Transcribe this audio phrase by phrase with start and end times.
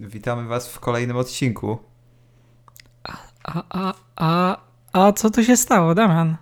[0.00, 1.78] Witamy Was w kolejnym odcinku.
[3.44, 4.60] A, a, a,
[4.92, 6.36] a co tu się stało, Damian?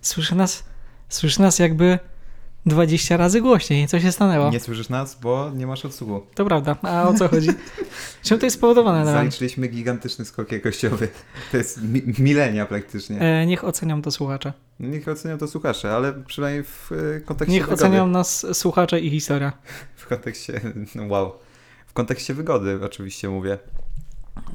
[0.00, 0.64] Słyszy nas,
[1.08, 1.98] słyszy nas jakby
[2.66, 3.88] 20 razy głośniej.
[3.88, 4.50] Co się stanęło?
[4.50, 6.26] Nie słyszysz nas, bo nie masz odsłuchu.
[6.34, 6.76] To prawda.
[6.82, 7.48] A o co chodzi?
[8.22, 9.14] Czym to jest spowodowane, Damian?
[9.14, 11.08] Zaliczyliśmy gigantyczny skok jakościowy.
[11.50, 13.20] To jest mi milenia praktycznie.
[13.20, 14.52] E, niech ocenią to słuchacze.
[14.80, 17.84] Niech ocenią to słuchacze, ale przynajmniej w e, kontekście Niech wygody.
[17.84, 19.52] ocenią nas słuchacze i historia.
[19.96, 20.60] W kontekście,
[20.94, 21.32] no wow.
[21.98, 23.58] W kontekście wygody oczywiście mówię.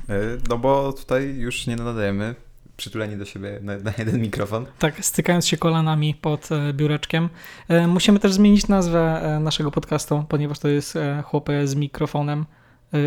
[0.09, 2.35] E, No bo tutaj już nie nadajemy
[2.77, 4.65] przytuleni do siebie na, na jeden mikrofon.
[4.79, 7.29] Tak, stykając się kolanami pod e, biureczkiem.
[7.67, 12.45] E, musimy też zmienić nazwę naszego podcastu, ponieważ to jest chłopy z mikrofonem.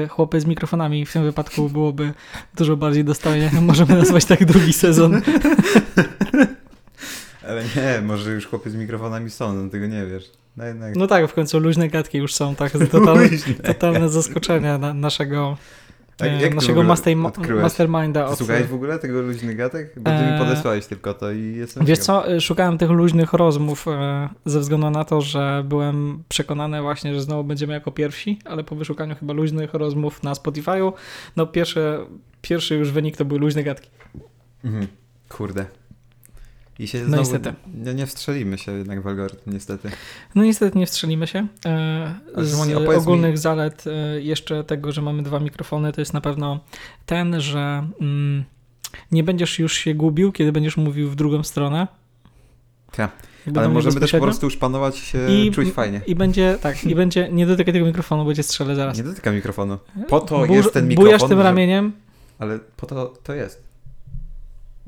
[0.09, 2.13] Chłopy z mikrofonami w tym wypadku byłoby
[2.57, 3.51] dużo bardziej dostojnie.
[3.61, 5.21] Możemy nazwać tak drugi sezon.
[7.49, 10.31] Ale nie, może już chłopy z mikrofonami są, no tego nie wiesz.
[10.57, 10.97] No jednak.
[10.97, 13.29] No tak, w końcu luźne gadki już są tak totalne,
[13.65, 15.57] totalne zaskoczenie na, naszego,
[16.17, 16.83] Tak, e, jak naszego
[17.63, 18.27] masterminda.
[18.27, 19.93] Od, słuchałeś w ogóle tego luźny gatek?
[20.01, 22.07] Bo ty mi Eee, podesłałeś tylko to i jestem Wiesz ciekaw.
[22.25, 27.15] co, e, szukałem tych luźnych rozmów e, ze względu na to, że byłem przekonany właśnie,
[27.15, 30.93] że znowu będziemy jako pierwsi, ale po wyszukaniu chyba luźnych rozmów na Spotify'u,
[31.37, 31.99] no pierwszy,
[32.43, 33.91] pierwszy już wynik to były luźne gadki.
[34.65, 34.87] Mhm.
[35.29, 35.67] Kurde.
[36.79, 37.53] I się No znowu niestety.
[37.85, 39.91] Nie, nie wstrzelimy się jednak w algorytm, niestety.
[40.35, 41.47] No niestety nie wstrzelimy się.
[41.67, 46.13] E, Z opowiedz mi- ogólnych zalet e, jeszcze tego, że mamy dwa mikrofony, to jest
[46.15, 46.61] na pewno
[47.07, 48.45] ten, że mm,
[49.13, 51.87] nie będziesz już się gubił, kiedy będziesz mówił w drugą stronę.
[52.93, 53.11] Tak.
[53.47, 56.01] Jakby Ale możemy też po prostu już panować się I- czuć fajnie.
[56.07, 58.97] I będzie, tak, i będzie, nie dotykaj tego mikrofonu, bo cię strzelę zaraz.
[58.99, 59.79] Nie dotykam mikrofonu.
[60.09, 61.05] Po to Burz- jest ten mikrofon.
[61.07, 61.93] Bujasz tym że- ramieniem.
[62.39, 63.63] Ale po to to jest.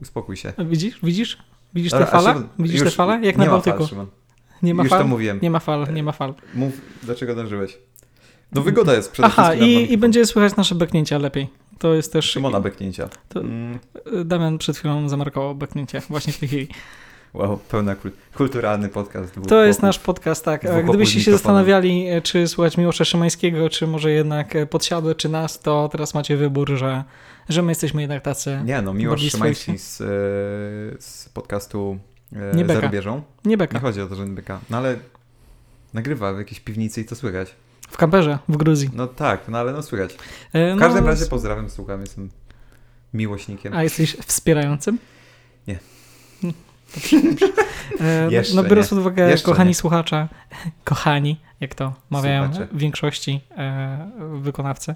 [0.03, 0.53] Uspokój się.
[0.59, 0.99] Widzisz?
[1.03, 1.39] Widzisz?
[1.75, 2.35] Widzisz te fale?
[2.59, 3.13] Widzisz te fale?
[3.23, 3.87] Jak nie na ma Bałtyku.
[3.87, 4.07] Fal,
[4.63, 5.01] nie ma już fal?
[5.03, 5.39] to mówiłem.
[5.43, 6.35] Nie ma fal, nie ma fal.
[6.55, 7.79] Mów, do czego dążyłeś.
[8.53, 9.75] No wygoda jest przede Aha, wszystkim.
[9.75, 11.49] na i, i będzie słychać nasze beknięcia lepiej.
[11.79, 12.25] To jest też...
[12.31, 13.09] Szymona beknięcia.
[13.29, 13.79] To- Mm,
[14.25, 16.69] Damian przed chwilą zamarkował beknięcie, właśnie w tej chwili.
[17.35, 19.35] wow, pełna kul- kulturalny podcast.
[19.49, 20.85] To jest nasz podcast, tak.
[20.89, 25.61] Gdybyście się zastanawiali, e, czy słuchać Miłosza Szymańskiego, czy może jednak e, Podsiadły, czy nas,
[25.61, 27.05] to teraz macie wybór, że,
[27.49, 30.05] że my jesteśmy jednak tacy Nie no, Miłosz Szymański z, e,
[31.03, 31.99] z podcastu
[32.33, 32.81] e, Nie beka.
[32.81, 33.17] rubieżą.
[33.45, 33.81] nie Nie beka.
[33.81, 34.61] chodzi o to, że nie beka.
[34.71, 34.97] No ale
[35.95, 37.55] nagrywa w jakiejś piwnicy i to słychać.
[37.91, 38.91] W kamperze w Gruzji.
[38.95, 40.17] No tak, no ale no słychać.
[40.53, 42.31] E, W każdym no, razie pozdrawiam, słucham, jestem
[43.15, 43.75] miłośnikiem.
[43.75, 44.99] A jesteś wspierającym?
[45.67, 45.79] Nie.
[48.01, 49.75] E, Jeszcze no biorąc pod uwagę, Jeszcze kochani nie.
[49.75, 50.29] słuchacze,
[50.85, 52.67] kochani, jak to mawiają Słuchacze.
[52.73, 54.95] w większości e, wykonawcy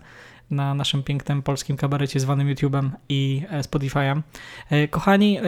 [0.50, 4.20] na naszym pięknym polskim kabarecie zwanym YouTube'em i e, Spotify'em.
[4.91, 5.38] Kochani,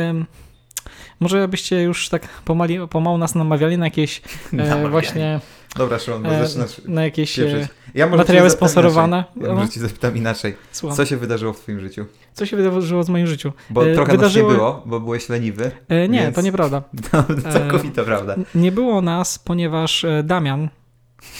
[1.21, 4.23] może byście już tak pomali, pomału nas namawiali na jakieś
[4.53, 4.91] Namawiali.
[4.91, 5.41] właśnie
[5.77, 7.69] Dobra, Szymon, bo e, zaczynasz na jakieś e, pieprzyć.
[7.95, 9.25] Ja może materiały sponsorowane.
[9.37, 9.49] Inaczej.
[9.49, 10.55] Ja może cię zapytam inaczej.
[10.73, 10.97] Słucham.
[10.97, 12.07] Co się wydarzyło w twoim życiu?
[12.33, 13.53] Co się wydarzyło w moim życiu?
[13.71, 15.71] Bo E, trochę wydarzyło- nas nie było, bo byłeś leniwy.
[15.89, 16.83] E, nie, Więc- to nieprawda.
[17.13, 18.35] No, całkowita prawda.
[18.35, 20.69] N- Nie było nas, ponieważ e, Damian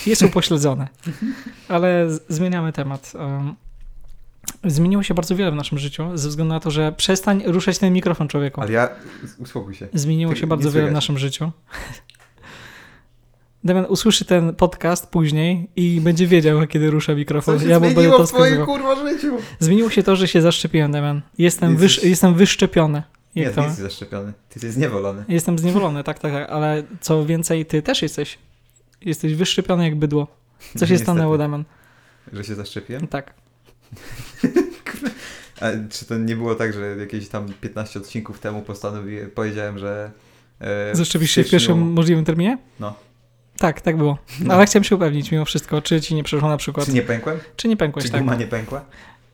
[0.07, 0.89] jest upośledzony.
[1.69, 3.13] Ale zmieniamy temat.
[4.65, 7.93] Zmieniło się bardzo wiele w naszym życiu, ze względu na to, że przestań ruszać ten
[7.93, 8.61] mikrofon człowieku.
[8.61, 8.89] Ale ja...
[9.39, 9.89] Uspokój się.
[9.95, 11.51] Zmieniło Ty- się bardzo wiele w naszym życiu.
[13.65, 17.59] Damian usłyszy ten podcast później i będzie wiedział, kiedy rusza mikrofon.
[17.59, 19.37] Co się ja mu będę zmieniło to w twoim kurwa życiu?
[19.59, 21.23] Zmieniło się to, że się zaszczepiłem, Damian.
[21.39, 23.03] Jestem, wysz, jestem wyszczepiony.
[23.37, 23.63] Nie, Jak ty to?
[23.63, 24.33] jesteś zaszczepiony.
[24.33, 25.25] Ty jesteś zniewolony.
[25.29, 28.39] Jestem zniewolony, tak, tak, tak, ale co więcej, ty też jesteś.
[29.01, 30.27] Jesteś wyszczepiony jak bydło.
[30.77, 31.65] Co się stanęło, Damian?
[32.33, 33.07] Że się zaszczepiłem?
[33.07, 33.35] Tak.
[35.61, 40.11] A czy to nie było tak, że jakieś tam 15 odcinków temu postanowiłem, powiedziałem, że...
[40.61, 42.59] E, Zaszczepisz się w pierwszym możliwym terminie?
[42.81, 42.95] No.
[43.59, 44.19] Tak, tak było.
[44.41, 44.55] No.
[44.55, 46.87] Ale chciałem się upewnić mimo wszystko, czy ci nie przeszło na przykład.
[46.87, 47.39] Czy nie pękłem?
[47.57, 48.21] Czy nie pękłeś, Czy tak?
[48.21, 48.85] guma nie pękła?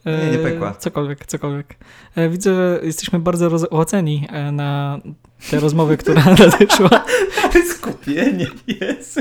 [0.04, 0.74] E, Nie, nie pękła.
[0.74, 1.74] Cokolwiek, cokolwiek.
[2.16, 4.98] E, Widzę, że jesteśmy bardzo rozoceni e, na
[5.50, 7.04] te rozmowy, która nadeszła.
[7.44, 9.20] Ale skupienie jest.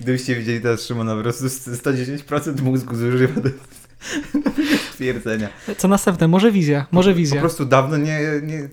[0.00, 3.50] Gdybyście widzieli teraz Szymona, po prostu 110% mózgu zużywa do
[4.92, 5.48] stwierdzenia.
[5.78, 6.28] Co następne?
[6.28, 7.40] Może wizja, może Po wizja.
[7.40, 8.68] prostu dawno nie, nie...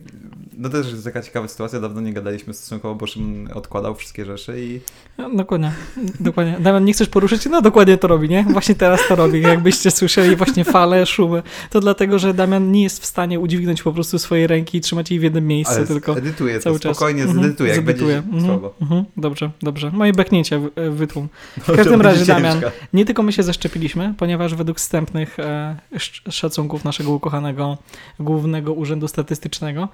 [0.57, 4.55] No też jest taka ciekawa sytuacja, dawno nie gadaliśmy stosunkowo, bo Szymon odkładał wszystkie rzeczy
[4.63, 4.79] i...
[5.17, 5.71] No, Dokładnie,
[6.19, 6.57] dokładnie.
[6.59, 7.45] Damian, nie chcesz poruszyć?
[7.45, 8.43] No dokładnie to robi, nie?
[8.49, 9.41] Właśnie teraz to robi.
[9.41, 13.93] Jakbyście słyszeli właśnie fale, szumy, to dlatego, że Damian nie jest w stanie udźwignąć po
[13.93, 16.97] prostu swojej ręki i trzymać jej w jednym miejscu, Ale tylko edytuję to, cały czas.
[16.97, 18.15] spokojnie Mhm, zedytuję, jak zedytuję.
[18.21, 18.73] będzie Mhm, słabo.
[18.81, 19.91] mhm, Dobrze, dobrze.
[19.91, 21.27] Moje beknięcia e, wytłum.
[21.57, 22.61] No, każdym to będzie razie, Damian.
[22.93, 27.77] Nie tylko my się zaszczepiliśmy, ponieważ według wstępnych e, sz- szacunków naszego ukochanego
[28.19, 29.87] Głównego Urzędu Statystycznego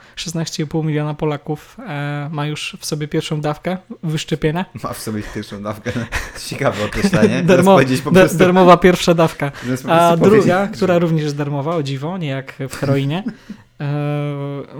[0.51, 4.65] 13,5 miliona Polaków e, ma już w sobie pierwszą dawkę wyszczepienia.
[4.83, 5.91] Ma w sobie pierwszą dawkę.
[6.47, 7.43] Ciekawe określenie.
[7.43, 7.77] Darmo,
[8.11, 9.51] prostu, darmowa pierwsza dawka.
[9.87, 13.23] A druga, powiedzieć, która że- również jest darmowa, o dziwo, nie jak w heroinie,
[13.81, 13.93] e,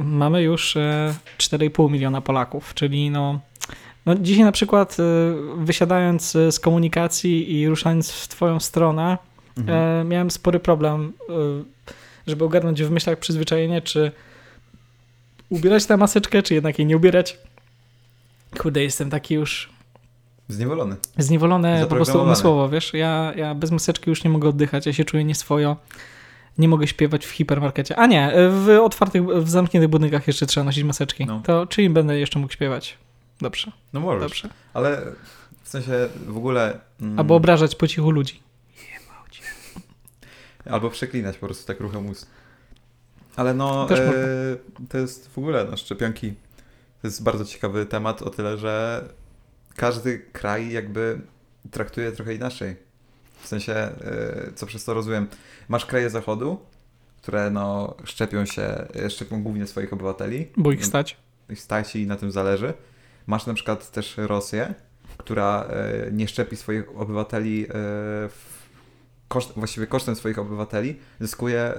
[0.04, 3.40] mamy już e, 4,5 miliona Polaków, czyli no,
[4.06, 5.04] no dzisiaj na przykład e,
[5.58, 9.18] wysiadając e, z komunikacji i ruszając w twoją stronę,
[9.58, 10.02] Mhm.
[10.02, 11.34] e, miałem spory problem, e,
[12.28, 14.12] żeby ogarnąć w myślach przyzwyczajenie, czy
[15.52, 17.38] ubierać tę maseczkę, czy jednak jej nie ubierać.
[18.60, 19.70] Kurde, jestem taki już
[20.50, 20.96] Zniewolony.
[21.18, 25.06] zniewolony po prostu umysłowo, wiesz, ja, ja bez maseczki już nie mogę oddychać, ja się
[25.06, 25.78] czuję nieswojo,
[26.58, 30.84] nie mogę śpiewać w hipermarkecie, a nie, w otwartych, w zamkniętych budynkach jeszcze trzeba nosić
[30.84, 31.42] maseczki, No.
[31.46, 32.98] to czyli będę jeszcze mógł śpiewać,
[33.42, 34.22] dobrze, No możesz.
[34.22, 35.02] dobrze, Ale
[35.64, 35.92] w sensie
[36.28, 36.80] w ogóle...
[37.02, 38.40] mm, albo obrażać po cichu ludzi.
[40.72, 42.28] Albo przeklinać po prostu tak ruchem ust.
[43.36, 44.58] Ale no, e,
[44.90, 46.34] to jest w ogóle, no szczepionki
[47.02, 49.04] to jest bardzo ciekawy temat o tyle, że
[49.76, 51.22] każdy kraj jakby
[51.72, 52.76] traktuje trochę inaczej.
[53.42, 55.28] W sensie, e, co przez to rozumiem,
[55.70, 56.60] masz kraje zachodu,
[57.22, 60.48] które no szczepią się, e, szczepią głównie swoich obywateli.
[60.58, 61.18] Bo ich stać.
[61.50, 62.74] i stać i na tym zależy.
[63.28, 64.74] Masz na przykład też Rosję,
[65.18, 67.68] która e, nie szczepi swoich obywateli e,
[68.30, 68.62] w
[69.28, 71.78] koszt, właściwie kosztem swoich obywateli, zyskuje e,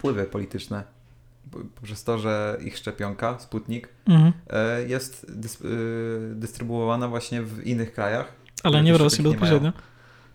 [0.00, 0.82] wpływy polityczne.
[1.74, 4.32] Poprzez to, że ich szczepionka, Sputnik, Mhm.
[4.50, 5.64] e, jest dys, e,
[6.34, 8.32] dystrybuowana właśnie w innych krajach.
[8.62, 9.72] Ale nie w Rosji bezpośrednio.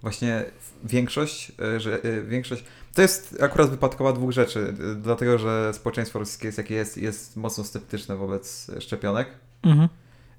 [0.02, 0.46] Właśnie
[0.84, 2.64] większość, e, że większość.
[2.94, 7.64] To jest akurat wypadkowa dwóch rzeczy, dlatego że społeczeństwo rosyjskie jest jakie jest, jest mocno
[7.64, 9.28] sceptyczne wobec szczepionek.
[9.64, 9.90] Mhm.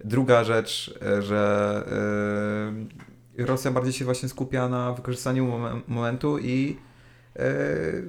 [0.05, 1.82] Druga rzecz, że
[3.38, 6.76] Rosja bardziej się właśnie skupia na wykorzystaniu momen- momentu i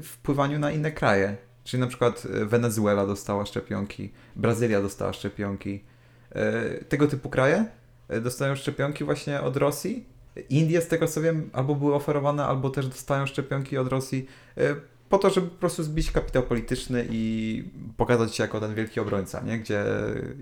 [0.03, 1.37] wpływaniu na inne kraje.
[1.67, 5.83] Czyli na przykład e, Wenezuela dostała szczepionki, Brazylia dostała szczepionki.
[6.31, 7.65] E, Tego typu kraje
[8.09, 10.05] e, dostają szczepionki właśnie od Rosji.
[10.49, 14.27] Indie, z tego co wiem, albo były oferowane, albo też dostają szczepionki od Rosji
[14.57, 14.75] e,
[15.09, 17.63] po to, żeby po prostu zbić kapitał polityczny i
[17.97, 19.59] pokazać się jako ten wielki obrońca, nie?
[19.59, 19.85] gdzie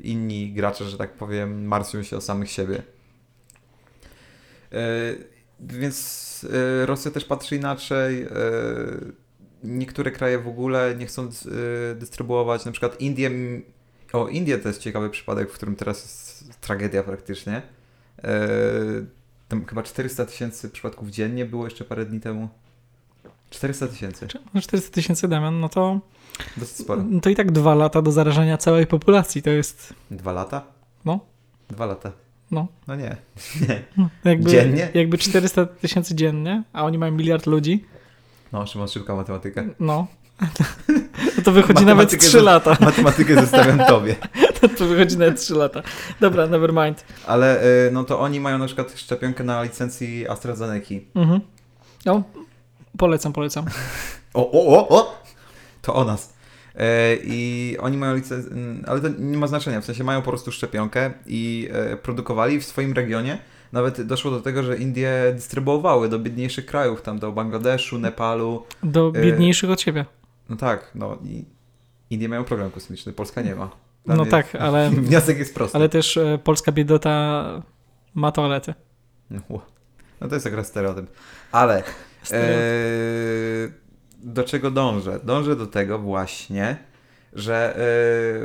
[0.04, 2.84] inni gracze, że tak powiem, martwią się o samych siebie.
[5.60, 6.46] Więc
[6.82, 8.22] e, Rosja też patrzy inaczej.
[8.24, 8.28] e,
[9.64, 13.32] Niektóre kraje w ogóle nie chcą e, dystrybuować, na przykład Indie.
[14.14, 17.62] O, Indie to jest ciekawy przypadek, w którym teraz jest tragedia praktycznie.
[19.48, 22.50] Tam chyba 400 tysięcy przypadków dziennie było jeszcze parę dni temu.
[23.50, 26.00] 400 tysięcy, Czy- no 400 tysięcy Damian, no to,
[26.58, 27.04] dosyć sporo.
[27.22, 30.66] to i tak dwa lata do zarażenia całej populacji, to jest, Dwa lata?
[31.06, 31.20] No.
[31.70, 32.12] Dwa lata.
[32.52, 33.16] No, No nie.
[33.68, 33.82] Nie.
[34.32, 34.90] jakby, Dziennie?
[34.94, 37.86] jakby 400 tysięcy dziennie, a oni mają miliard ludzi,
[38.52, 39.64] No, Szymon, szybka matematyka.
[39.80, 40.08] no,
[40.42, 40.48] no
[41.46, 42.78] to wychodzi nawet Matematykę 3 ze- lata.
[42.80, 44.16] Matematykę zostawiam tobie.
[44.78, 45.82] To wychodzi nawet 3 lata.
[46.22, 47.06] Dobra, never mind.
[47.28, 50.94] Ale y, no to oni mają na przykład szczepionkę na licencji AstraZeneca.
[51.16, 51.40] Mhm.
[52.06, 52.24] No,
[52.98, 53.66] polecam, polecam.
[54.34, 55.22] O, o, o, o!
[55.82, 56.34] To o nas.
[56.78, 58.52] E, I oni mają licencję,
[58.88, 62.66] ale to nie ma znaczenia, w sensie mają po prostu szczepionkę i e, produkowali w
[62.66, 63.38] swoim regionie.
[63.72, 68.64] Nawet doszło do tego, że Indie dystrybuowały do biedniejszych krajów, tam do Bangladeszu, Nepalu.
[68.84, 70.06] Do E, biedniejszych od ciebie.
[70.50, 71.46] No tak, no i
[72.10, 73.70] Indie mają program kosmiczny, Polska nie ma.
[74.06, 75.78] Dla No mnie tak, ale, Wniosek jest prosty.
[75.78, 77.44] ale też polska biedota
[78.16, 78.74] ma toalety.
[80.22, 81.06] No, to jest akurat stereotyp.
[81.52, 81.84] Ale
[82.32, 82.44] e,
[84.26, 85.20] do czego dążę?
[85.24, 86.78] Dążę do tego właśnie,
[87.34, 87.80] że e,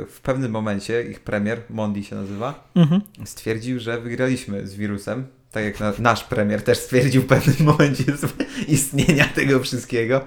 [0.05, 3.01] w pewnym momencie ich premier, Mondi się nazywa, Mhm.
[3.25, 5.27] stwierdził, że wygraliśmy z wirusem.
[5.51, 8.03] Tak jak na, nasz premier też stwierdził w pewnym momencie
[8.67, 10.21] istnienia tego wszystkiego.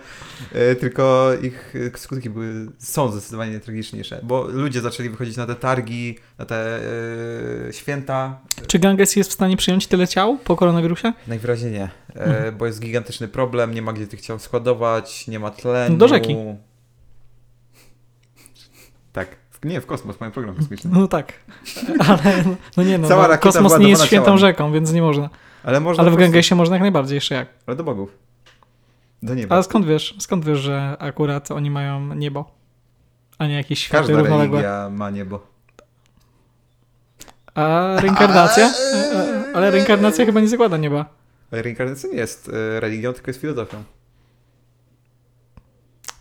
[0.52, 5.54] E, tylko ich e, skutki były, są zdecydowanie tragiczniejsze, bo ludzie zaczęli wychodzić na te
[5.54, 6.80] targi, na te
[7.68, 11.12] e, święta, Czy Ganges jest w stanie przyjąć tyle ciał po koronawirusie?
[11.26, 12.56] Najwyraźniej nie, Mhm.
[12.56, 15.96] bo jest gigantyczny problem, nie ma gdzie tych ciał składować, nie ma tlenu.
[15.96, 16.36] Do rzeki.
[19.64, 20.90] Nie, w kosmos mają program kosmiczny.
[20.94, 21.32] No tak.
[22.08, 22.44] Ale
[22.76, 24.40] no nie no, Cała no kosmos nie jest świętą ciałami.
[24.40, 25.30] rzeką, więc nie można.
[25.64, 27.48] Ale można Ale w prostu- Gangesie można jak najbardziej, jeszcze jak.
[27.66, 28.18] Ale do bogów.
[29.22, 29.54] Do nieba.
[29.54, 32.50] Ale skąd wiesz, skąd wiesz, że akurat oni mają niebo?
[33.38, 34.62] A nie jakieś światy Każda równoległe?
[34.62, 35.46] religia ma niebo.
[37.54, 38.64] A reinkarnacja?
[38.66, 39.14] E,
[39.50, 41.04] e, Ale reinkarnacja chyba nie zakłada nieba.
[41.52, 43.84] Ale reinkarnacja nie jest e, religią, tylko jest filozofią.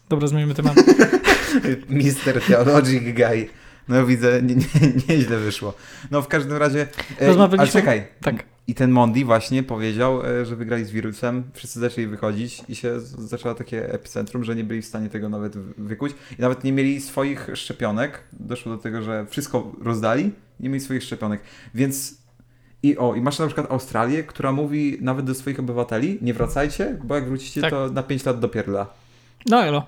[0.09, 0.75] Dobra, zmienimy temat.
[1.89, 3.47] Mister Theologic Guy.
[3.87, 4.63] No widzę, nie, nie,
[5.09, 5.73] nieźle wyszło.
[6.11, 6.81] No w każdym razie...
[6.81, 6.87] E,
[7.19, 8.07] ale Rozmawialiśmy- czekaj.
[8.21, 8.43] Tak.
[8.67, 12.99] I ten Mondi właśnie powiedział, e, że wygrali z wirusem, wszyscy zaczęli wychodzić i się
[12.99, 16.71] zaczęło takie epicentrum, że nie byli w stanie tego nawet wy- wykuć i nawet nie
[16.71, 18.19] mieli swoich szczepionek.
[18.33, 21.41] Doszło do tego, że wszystko rozdali, nie mieli swoich szczepionek.
[21.75, 22.15] Więc
[22.83, 26.97] i o, i masz na przykład Australię, która mówi nawet do swoich obywateli, nie wracajcie,
[27.03, 27.69] bo jak wrócicie, Tak.
[27.69, 28.87] to na 5 lat dopierdla.
[29.45, 29.85] No elo.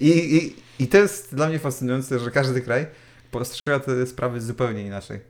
[0.00, 2.86] I, i, I to jest dla mnie fascynujące, że każdy kraj
[3.30, 5.20] postrzega te sprawy zupełnie inaczej.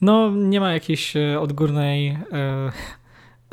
[0.00, 2.72] No, nie ma jakiejś e, odgórnej e,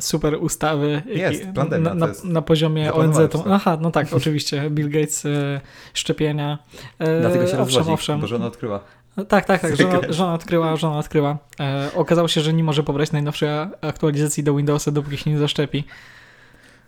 [0.02, 2.24] super ustawy Jest, jaki- pandemia na, na, to jest.
[2.26, 3.18] na poziomie ONZ.
[3.32, 3.44] to.
[3.54, 4.70] Aha, no tak, oczywiście.
[4.70, 5.62] Bill Gates, e,
[5.94, 6.60] szczepienia.
[7.00, 8.22] E, Dlatego się owszem, rozwodzi, owszem.
[8.22, 8.80] bo żona odkryła.
[9.28, 9.76] Tak, tak, tak.
[9.76, 11.38] Żona, żona odkryła, żona odkryła.
[11.60, 13.50] E, okazało się, że nie może pobrać najnowszej
[13.82, 15.84] aktualizacji do Windowsa, dopóki się nie zaszczepi.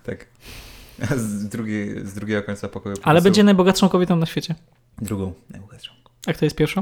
[0.04, 0.26] Tak.
[1.18, 2.96] Z, drugiej, z drugiego końca pokoju.
[2.96, 4.56] po Ale prostu- będzie najbogatszą kobietą na świecie.
[5.02, 5.92] Drugą, najbogatszą.
[6.28, 6.82] A kto jest pierwszą?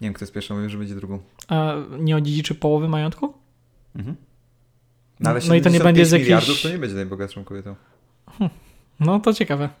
[0.00, 1.18] Nie wiem, kto jest pierwszą, wiem, że będzie drugą.
[1.48, 3.34] A nie odziedziczy połowy majątku?
[3.96, 4.16] Mhm.
[5.20, 7.74] No i to nie 75 będzie z miliardów to nie będzie najbogatszą kobietą.
[9.00, 9.68] No to ciekawe.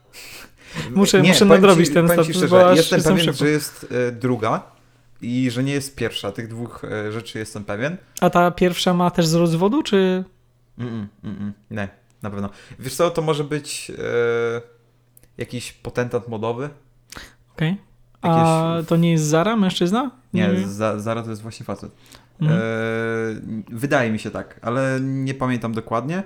[0.94, 4.12] Muszę- muszę powiem nadrobić ci, ten status, szczerze, bo aż Jestem pewien, że jest e,
[4.12, 4.62] druga
[5.22, 6.32] i że nie jest pierwsza.
[6.32, 7.96] Tych dwóch e, rzeczy jestem pewien.
[8.20, 10.24] A ta pierwsza ma też z rozwodu, czy...
[10.78, 11.88] Mm, mm, mm, nie,
[12.26, 12.50] na pewno.
[12.78, 14.62] Wiesz co, to może być e,
[15.38, 16.68] jakiś potentat modowy?
[17.54, 17.76] Okej.
[18.22, 20.10] A Jakieś- to nie jest Zara, mężczyzna?
[20.34, 21.92] Nie, za, Zara to jest właśnie facet.
[22.40, 22.60] Mhm.
[22.60, 22.64] E,
[23.70, 26.22] wydaje mi się tak, ale nie pamiętam dokładnie.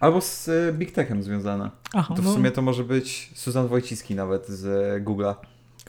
[0.00, 1.70] Albo z e, Big Techem związana.
[1.94, 5.34] Aha, To w no, sumie to może być Suzan Wojciski nawet z e, Google'a.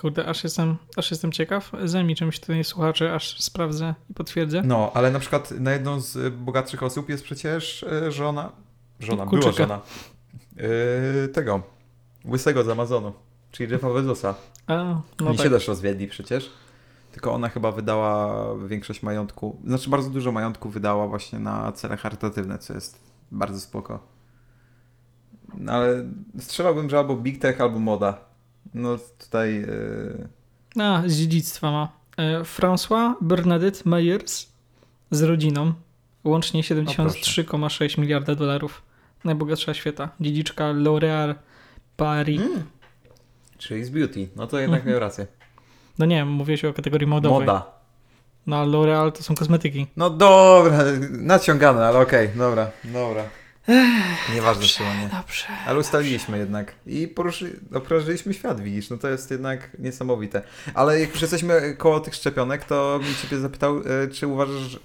[0.02, 1.72] Kurde, aż jestem, aż jestem ciekaw.
[1.84, 4.62] Zajmij czymś tutaj słuchaczy, aż sprawdzę i potwierdzę.
[4.66, 8.12] No, ale na przykład na jedną z bogatszych osób jest przecież e,
[9.04, 9.26] żona.
[9.26, 9.82] Była żona.
[10.58, 11.62] E, tego.
[12.26, 13.14] Łysego z Amazonu.
[13.52, 14.36] Czyli Jeffa Bezosa.
[14.68, 14.76] A,
[15.20, 15.46] no Oni tak.
[15.46, 16.52] się też rozwiedli przecież.
[17.12, 22.58] Tylko ona chyba wydała większość majątku, znaczy bardzo dużo majątku wydała właśnie na cele charytatywne,
[22.58, 23.00] co jest
[23.32, 24.00] bardzo spoko.
[25.58, 26.06] No ale
[26.40, 28.18] strzelałbym, że albo Big Tech, albo moda.
[28.74, 29.56] No tutaj...
[30.76, 30.84] Yy...
[30.84, 31.92] A, z dziedzictwa ma.
[32.18, 34.48] E, François Bernadette Meyers
[35.12, 35.74] z rodziną.
[36.24, 38.82] Łącznie 73,6 miliarda dolarów.
[39.24, 40.10] Najbogatsza świata.
[40.20, 41.36] Dziedziczka L'Oréal
[41.98, 42.42] Paris.
[42.42, 42.64] Mm.
[43.58, 44.28] Czyli z beauty.
[44.36, 44.92] No to jednak Mhm.
[44.92, 45.28] miał rację.
[46.00, 47.40] No nie, mówię o kategorii modowej.
[47.40, 47.66] Moda.
[48.48, 49.88] No a L'Oreal to są kosmetyki.
[49.98, 50.78] No dobra,
[51.10, 53.24] naciągane, ale okej, dobra, dobra.
[54.36, 55.10] Nieważne trzymanie.
[55.22, 55.46] Dobrze.
[55.68, 60.42] Ale ustaliliśmy jednak i poruszy, okrążyliśmy świat, widzisz, no to jest jednak niesamowite.
[60.74, 64.80] Ale jak już jesteśmy koło tych szczepionek, to bym ciebie zapytał, e, czy uważasz, że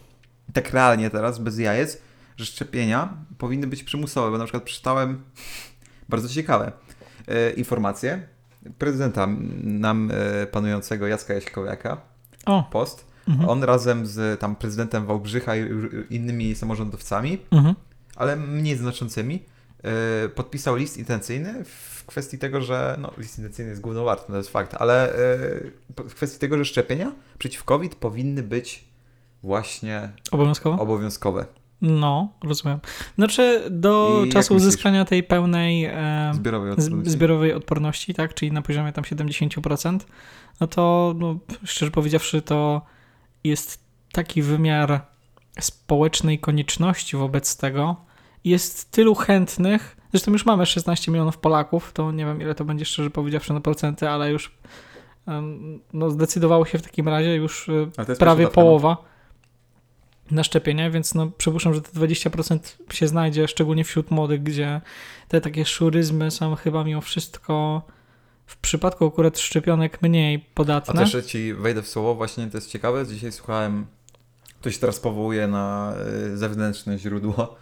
[0.53, 2.03] tak realnie teraz, bez jajec,
[2.39, 5.23] że szczepienia powinny być przymusowe, bo na przykład przeczytałem
[6.09, 6.73] bardzo ciekawe
[7.29, 8.29] e, informacje
[8.79, 9.29] prezydenta
[9.63, 10.11] nam
[10.43, 12.01] e, panującego Jacka Jaśkowiaka,
[12.47, 13.07] O, post.
[13.29, 13.49] mhm.
[13.49, 15.63] On razem z tam prezydentem Wałbrzycha i
[16.11, 17.75] innymi samorządowcami Mhm.
[18.17, 19.35] ale mniej znaczącymi,
[20.23, 24.51] yy, podpisał list intencyjny w kwestii tego, że, no list intencyjny jest głównowarty, to jest
[24.51, 25.13] fakt, ale
[26.09, 28.85] w kwestii tego, że szczepienia przeciw COVID powinny być
[29.43, 30.83] właśnie Obowiązkowo?
[30.83, 31.47] obowiązkowe.
[31.83, 32.79] No, rozumiem.
[33.15, 37.13] Znaczy, do I czasu uzyskania tej pełnej e, Zbiorowej odprodukcji.
[37.13, 39.99] zbiorowej odporności, tak, czyli na poziomie tam 70%,
[40.61, 42.83] no to no, szczerze powiedziawszy, to
[43.45, 45.01] jest taki wymiar
[45.61, 47.97] społecznej konieczności wobec tego.
[48.45, 52.85] Jest tylu chętnych, zresztą już mamy 16 milionów Polaków, to nie wiem ile to będzie
[52.85, 54.59] szczerze powiedziawszy na procenty, ale już
[55.93, 57.69] no, zdecydowało się w takim razie już
[58.09, 58.97] e, prawie połowa
[60.31, 62.59] na szczepienia, więc no przypuszczam, że te 20%
[62.93, 64.81] się znajdzie, szczególnie wśród młodych, gdzie
[65.29, 67.83] te takie szuryzmy są chyba mimo wszystko
[68.47, 70.95] w przypadku akurat szczepionek mniej A podatne.
[71.01, 73.87] też że ci wejdę w słowo, właśnie to jest ciekawe, dzisiaj słuchałem,
[74.61, 75.95] to się teraz powołuje na
[76.33, 77.57] y, zewnętrzne źródło,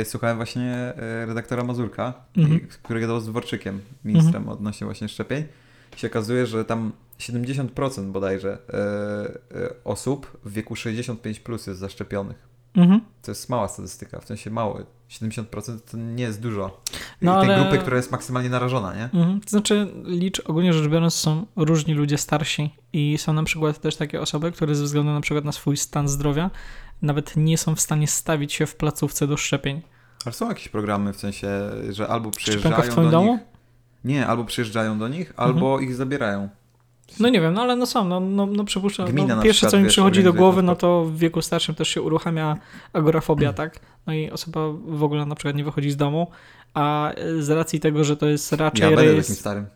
[0.00, 2.60] Y, słuchałem właśnie y, redaktora Mazurka, Mhm.
[2.82, 5.44] który gadał z Dworczykiem, ministrem odnośnie właśnie szczepień.
[5.96, 8.58] I się okazuje, że tam 70% bodajże
[9.52, 12.48] y, y, osób w wieku 65 plus jest zaszczepionych.
[12.74, 13.00] Mhm.
[13.22, 14.80] To jest mała statystyka, w sensie mało.
[15.10, 16.80] 70% to nie jest dużo.
[17.22, 19.04] No I tej ale- grupy, która jest maksymalnie narażona, nie?
[19.04, 19.40] Mhm.
[19.40, 23.96] To znaczy, licz, ogólnie rzecz biorąc, są różni ludzie starsi i są na przykład też
[23.96, 26.50] takie osoby, które ze względu na przykład na swój stan zdrowia
[27.02, 29.82] nawet nie są w stanie stawić się w placówce do szczepień.
[30.24, 31.48] Ale są jakieś programy w sensie,
[31.90, 33.32] że albo przyjeżdżają w do domu?
[33.32, 33.40] nich.
[34.04, 36.48] Nie, albo przyjeżdżają do nich, albo ich zabierają.
[37.20, 39.84] No nie wiem, no ale no są, no, no, no przypuszczam, no, pierwsze co mi
[39.84, 42.56] wiesz, przychodzi do głowy, no to w wieku starszym też się uruchamia
[42.92, 43.80] agorafobia, tak?
[44.06, 46.26] No i osoba w ogóle na przykład nie wychodzi z domu,
[46.74, 49.32] a z racji tego, że to jest Ja raczej będę rejestr...
[49.32, 49.66] takim starym.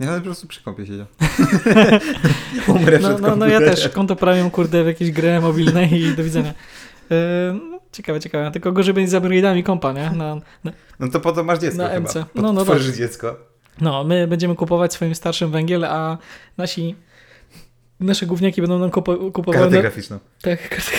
[0.00, 1.06] Ja po prostu przy kąpie siedział.
[2.76, 6.24] Umrę No, no, no ja też konto prawiam, kurde, w jakieś gry mobilnej i do
[6.24, 6.54] widzenia.
[7.10, 7.16] Yy,
[7.70, 8.50] no, ciekawe, ciekawe.
[8.50, 10.10] Tylko gorzej będzie z upgrade'ami kompa, nie?
[10.10, 10.34] Na,
[10.64, 12.00] na, No to po to masz dziecko Na chyba.
[12.00, 12.12] MC.
[12.12, 12.82] Po No, no tak.
[12.82, 13.53] dziecko.
[13.80, 16.18] No, my będziemy kupować swoim starszym węgiel, a
[16.58, 16.94] nasi
[18.00, 19.64] nasze gówniaki będą nam kupo, kupowały...
[19.64, 20.18] Kartę graficzną.
[20.42, 20.90] Tak, kartę.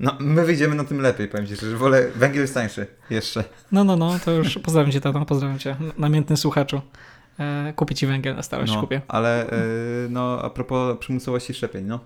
[0.00, 3.44] No, my wyjdziemy na tym lepiej, powiem ci, że wolę, węgiel jest tańszy, jeszcze.
[3.72, 6.80] No, no, no, to już pozdrawiam cię, tato, pozdrawiam cię, namiętny słuchaczu.
[7.40, 9.00] E, kupię ci węgiel na starość, No, kupię.
[9.08, 9.56] ale e,
[10.10, 12.00] no, a propos przymusowości szczepień, no.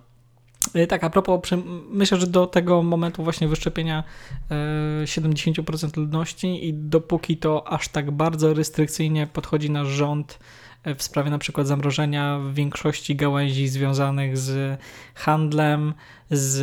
[0.74, 1.50] E, Tak, a propos,
[1.90, 4.04] myślę, że do tego momentu właśnie wyszczepienia
[4.50, 10.38] e, 70% ludności i dopóki to aż tak bardzo restrykcyjnie podchodzi nasz rząd
[10.82, 14.80] e, w sprawie na przykład zamrożenia w większości gałęzi związanych z
[15.14, 15.94] handlem,
[16.30, 16.62] z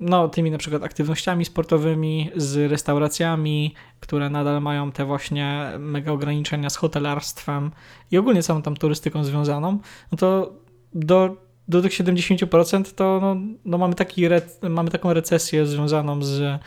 [0.00, 6.70] no, tymi na przykład aktywnościami sportowymi, z restauracjami, które nadal mają te właśnie mega ograniczenia
[6.70, 7.70] z hotelarstwem
[8.10, 9.78] i ogólnie całą tam turystyką związaną,
[10.12, 10.52] no to
[10.94, 14.22] do do tych 70% to no, no mamy, taki
[14.62, 16.60] mamy taką recesję związaną z e,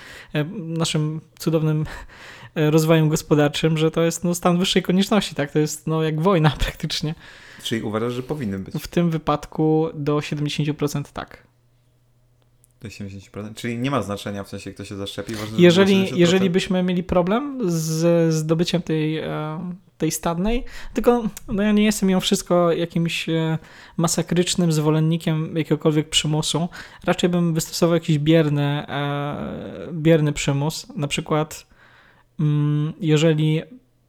[0.54, 1.86] naszym cudownym
[2.56, 5.52] e, rozwojem gospodarczym, że to jest no, stan wyższej konieczności, tak?
[5.52, 7.16] To jest no, jak wojna praktycznie.
[7.64, 11.44] Czyli uważasz, że powinny być W tym wypadku do 70% tak.
[12.82, 13.54] do 70%?
[13.56, 15.36] Czyli nie ma znaczenia w sensie, kto się zaszczepi?
[15.36, 16.16] Ważne, Jeżeli, 70%?
[16.16, 22.10] jeżeli byśmy mieli problem z zdobyciem tej, e, tej stadnej, tylko no ja nie jestem
[22.10, 23.58] mimo wszystko jakimś e,
[23.98, 26.70] masakrycznym zwolennikiem jakiegokolwiek przymusu.
[27.04, 30.88] Raczej bym wystosował jakiś bierny, e, bierny przymus.
[30.96, 31.68] Na przykład,
[32.40, 33.62] mm, jeżeli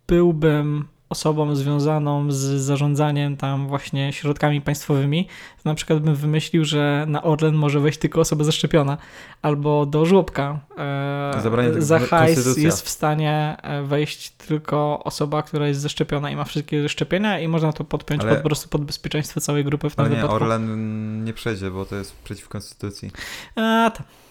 [0.07, 5.25] byłbym osobą związaną z zarządzaniem tam właśnie środkami państwowymi,
[5.63, 8.99] to na przykład bym wymyślił, że na Orlen może wejść tylko osoba zaszczepiona,
[9.43, 15.81] albo do żłobka e, za hajs jest w stanie e, wejść tylko osoba, która jest
[15.81, 19.41] zaszczepiona i ma wszystkie szczepienia i można to podpiąć Ale- pod, po prostu pod bezpieczeństwo
[19.41, 20.45] całej grupy w tym Ale nie, wypadku.
[20.45, 23.11] Orlen nie przejdzie, bo to jest przeciw konstytucji.
[23.57, 24.24] A, tam, W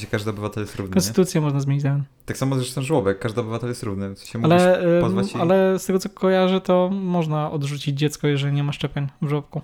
[0.00, 0.94] sensie każdy obywatel jest równy, nie?
[0.94, 1.82] konstytucję można zmienić.
[1.84, 1.98] tak.
[2.26, 4.14] Tak samo zresztą żłobek, każdy obywatel jest równy.
[4.14, 8.52] W sensie Ale, pozwać i- ale z tego co kojarzę, to można odrzucić dziecko, jeżeli
[8.54, 9.60] nie ma szczepień w żłobku.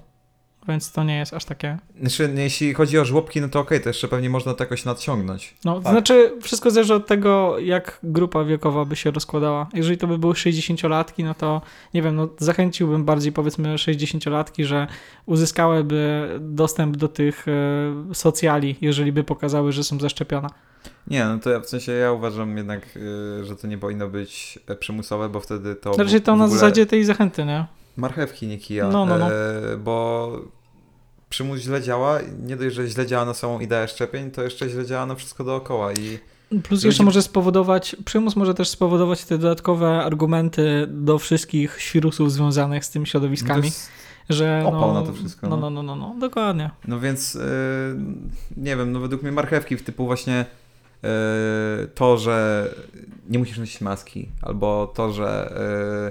[0.69, 1.79] Więc to nie jest aż takie.
[2.01, 4.85] Znaczy, nie, jeśli chodzi o żłobki, no to okej, to jeszcze pewnie można to jakoś
[4.85, 5.55] nadciągnąć.
[5.65, 5.93] No, to Tak.
[5.93, 9.69] znaczy, wszystko zależy od tego, jak grupa wiekowa by się rozkładała.
[9.75, 11.63] Jeżeli to by były 60-latki, no to
[11.95, 14.87] nie wiem, no zachęciłbym bardziej powiedzmy 60-latki, że
[15.27, 20.49] uzyskałyby dostęp do tych e, socjali, jeżeli by pokazały, że są zaszczepione.
[21.07, 24.59] Nie, no to ja, w sensie ja uważam jednak, y, że to nie powinno być
[24.67, 25.95] e, przymusowe, bo wtedy to.
[25.95, 27.67] Znaczy to w na ogóle zasadzie tej zachęty, nie?
[28.01, 28.89] Marchewki, nie kija.
[28.89, 29.33] No, no, no.
[29.33, 30.33] E, bo
[31.29, 32.19] przymus źle działa.
[32.43, 35.45] Nie dość, że źle działa na samą ideę szczepień, to jeszcze źle działa na wszystko
[35.45, 35.93] dookoła.
[35.93, 36.19] I
[36.63, 42.85] Plus jeszcze może spowodować, przymus może też spowodować te dodatkowe argumenty do wszystkich świrusów związanych
[42.85, 43.91] z tymi no środowiskami, jest,
[44.29, 45.71] że opał no, na to wszystko, No, no.
[45.71, 46.71] no, no, no, no, dokładnie.
[46.89, 47.41] no więc y,
[48.57, 50.45] nie wiem, no według mnie marchewki w typu właśnie
[51.05, 51.09] y,
[51.95, 52.67] to, że
[53.29, 55.53] nie musisz nosić maski, albo to, że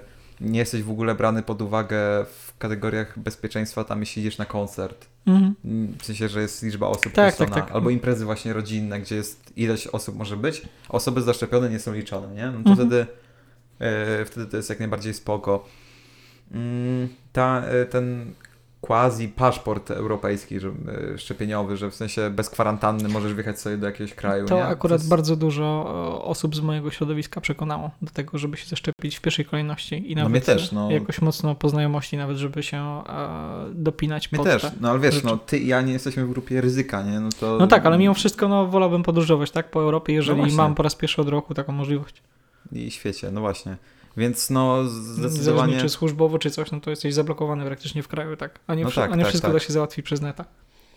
[0.06, 4.45] y, nie jesteś w ogóle brany pod uwagę w kategoriach bezpieczeństwa tam, jeśli idziesz na
[4.45, 5.06] koncert.
[5.28, 5.56] Mhm.
[5.99, 7.71] W sensie, że jest liczba osób Tak, tak, tak.
[7.71, 12.36] albo imprezy właśnie rodzinne, gdzie jest ileś osób może być, osoby zaszczepione nie są liczone,
[12.36, 12.45] nie?
[12.45, 12.75] No to Mhm.
[12.75, 13.06] wtedy,
[13.80, 15.65] e, wtedy to jest jak najbardziej spoko.
[16.52, 18.34] Mm, ta, e, ten
[18.82, 20.70] quasi paszport europejski że,
[21.13, 24.65] e, szczepieniowy, że w sensie bez kwarantanny możesz wjechać sobie do jakiegoś kraju, To nie?
[24.65, 25.86] akurat jest- bardzo dużo
[26.22, 30.15] e, osób z mojego środowiska przekonało do tego, żeby się zaszczepić w pierwszej kolejności i
[30.15, 30.92] No nawet mnie też, no.
[30.92, 33.04] jakoś mocno po znajomości nawet, żeby się e,
[33.74, 34.72] dopinać Mnie pod też, te.
[34.82, 35.28] no ale wiesz, rzeczy.
[35.28, 37.20] no ty i ja nie jesteśmy w grupie ryzyka, nie?
[37.20, 37.58] No, to...
[37.60, 40.84] No tak, ale mimo wszystko no, wolałbym podróżować tak po Europie, jeżeli No mam po
[40.84, 42.22] raz pierwszy od roku taką możliwość.
[42.72, 43.78] I świecie, no właśnie.
[44.19, 45.29] Więc no Zdecydowanie.
[45.29, 45.82] zdecydowanie...
[45.82, 48.60] czy służbowo, czy coś, no to jesteś zablokowany praktycznie w kraju, tak?
[48.67, 49.55] A nie, No tak, a nie tak, wszystko tak.
[49.55, 50.45] da się załatwić przez neta.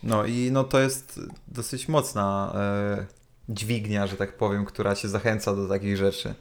[0.02, 3.06] No i no to jest dosyć mocna e,
[3.48, 6.35] dźwignia, że tak powiem, która cię zachęca do takich rzeczy.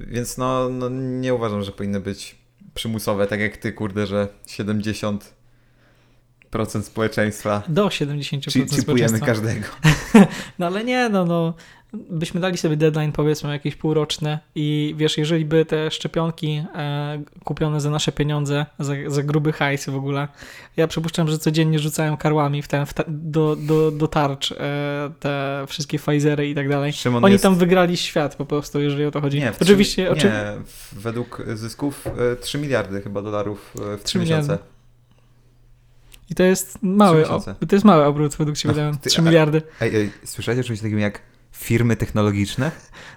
[0.00, 2.38] Więc no, no nie uważam, że powinny być
[2.74, 5.18] przymusowe, tak jak ty, kurde, że 70%
[6.82, 9.26] społeczeństwa Do 70% chi- chipujemy społeczeństwa.
[9.26, 9.66] każdego.
[10.58, 11.54] No ale nie, no, no.
[12.10, 17.80] Byśmy dali sobie deadline, powiedzmy, jakieś półroczne i wiesz, jeżeli by te szczepionki e, kupione
[17.80, 20.28] za nasze pieniądze, za, za gruby hajs w ogóle,
[20.76, 24.56] ja przypuszczam, że codziennie rzucają karłami w ten, w ta, do, do, do tarcz e,
[25.20, 26.92] te wszystkie Pfizery i tak dalej.
[26.92, 27.42] Szymon Oni jest...
[27.42, 29.38] tam wygrali świat po prostu, jeżeli o to chodzi.
[29.40, 30.12] Nie, w Oczywiście, trzy...
[30.12, 30.26] oczy...
[30.26, 30.44] nie,
[31.00, 34.42] według zysków e, 3 miliardy chyba dolarów e, w 3 Trzy miesiące.
[34.42, 34.64] miliardy.
[36.32, 39.20] I to jest mały, o, to jest mały obrót według ciebie, No, no, ty- 3
[39.20, 39.62] a- miliardy.
[39.80, 41.20] Ej, ej, słyszałeś o czymś takim jak
[41.52, 42.70] firmy technologiczne,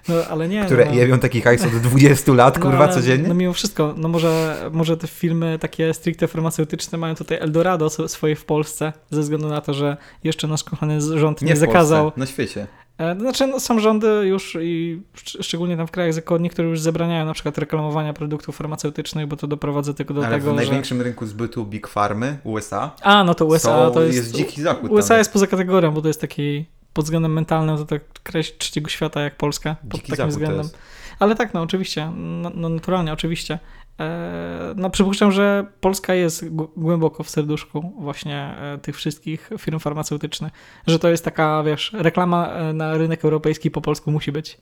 [0.08, 0.64] No ale nie.
[0.64, 3.28] które no, jebią taki hajs od 20 lat, kurwa, ale- codziennie?
[3.28, 8.08] No mimo wszystko, no może, może te filmy takie stricte farmaceutyczne mają tutaj Eldorado sw-
[8.08, 12.04] swoje w Polsce, ze względu na to, że jeszcze nasz kochany rząd nie, nie zakazał.
[12.04, 12.66] Polsce, na świecie.
[12.98, 16.68] E, to Znaczy, no, są rządy już i szcz- szczególnie tam w krajach zachodnich, które
[16.68, 20.54] już zabraniają na przykład reklamowania produktów farmaceutycznych, bo to doprowadza tylko do Ale tego, w
[20.54, 20.62] że...
[20.62, 24.32] największym rynku zbytu Big Farmy, USA, A, no to USA są, to jest...
[24.32, 24.90] dziki zachód.
[24.90, 25.18] USA tam.
[25.18, 26.64] jest poza kategorią, bo to jest taki
[26.96, 30.68] pod względem mentalnym to tak kraj trzeciego świata jak Polska pod Dziki takim względem.
[31.18, 33.58] Ale tak, no oczywiście, no, no naturalnie, oczywiście.
[34.00, 36.44] E, no przypuszczam, że Polska jest
[36.76, 40.52] głęboko w serduszku właśnie e, tych wszystkich firm farmaceutycznych,
[40.86, 44.58] że to jest taka, wiesz, reklama e, na rynek europejski po polsku musi być.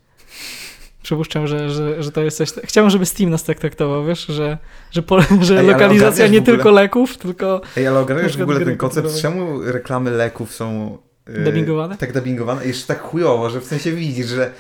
[1.03, 2.53] Przypuszczam, że, że, że to jest coś...
[2.65, 4.59] Chciałbym, żeby Steam nas tak traktował, wiesz, że,
[4.91, 8.65] że, po, że Ej, lokalizacja nie ogóle- tylko leków, tylko Ej, ale ogarniasz w ogóle
[8.65, 10.99] ten koncept, czemu reklamy leków są...
[11.29, 11.97] yy, Dubbingowane?
[11.97, 12.67] Tak dubbingowane.
[12.67, 14.53] Jeszcze tak chujowo, że w sensie widzisz, że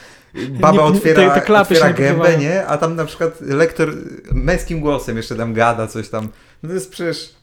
[0.50, 2.66] baba otwiera, te- te klapy otwiera gębę, nie?
[2.66, 3.94] A tam na przykład lektor
[4.32, 6.28] męskim głosem jeszcze tam gada coś tam.
[6.62, 7.34] No to jest przecież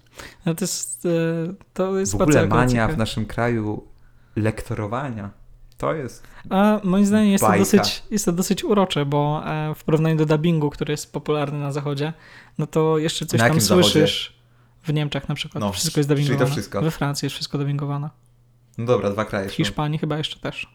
[0.45, 2.93] no to jest, e, to jest w ogóle mania ciekawe.
[2.93, 3.88] w naszym kraju
[4.36, 5.29] lektorowania.
[5.77, 6.23] To jest...
[6.49, 10.25] A moim zdaniem jest to, dosyć, jest to dosyć urocze, bo e, w porównaniu do
[10.25, 12.13] dubbingu, który jest popularny na zachodzie,
[12.57, 13.89] no to jeszcze coś tam jakim zachodzie?
[13.89, 14.41] słyszysz.
[14.84, 15.62] W Niemczech na przykład.
[15.62, 16.51] No, wszystko jest czyli to dubbingowane.
[16.51, 16.81] wszystko.
[16.81, 18.10] We Francji jest wszystko dubbingowane.
[18.82, 19.50] No dobra, dwa kraje.
[19.50, 19.52] W.
[19.54, 20.67] Hiszpanii chyba jeszcze też.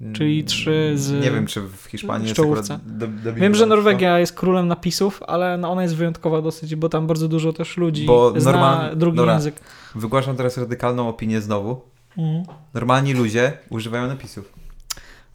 [0.00, 3.66] Mm, czyli trzy z- Nie wiem, czy w Hiszpanii jest akurat dub- dubbingowane Wiem, że.
[3.66, 7.76] Norwegia jest królem napisów, ale no ona jest wyjątkowa dosyć, bo tam bardzo dużo też
[7.76, 9.32] ludzi Bo zna normal- drugi dobra.
[9.34, 9.60] język.
[9.94, 11.80] Wygłaszam teraz radykalną opinię znowu.
[12.18, 12.44] Mhm.
[12.74, 14.52] Normalni ludzie używają napisów.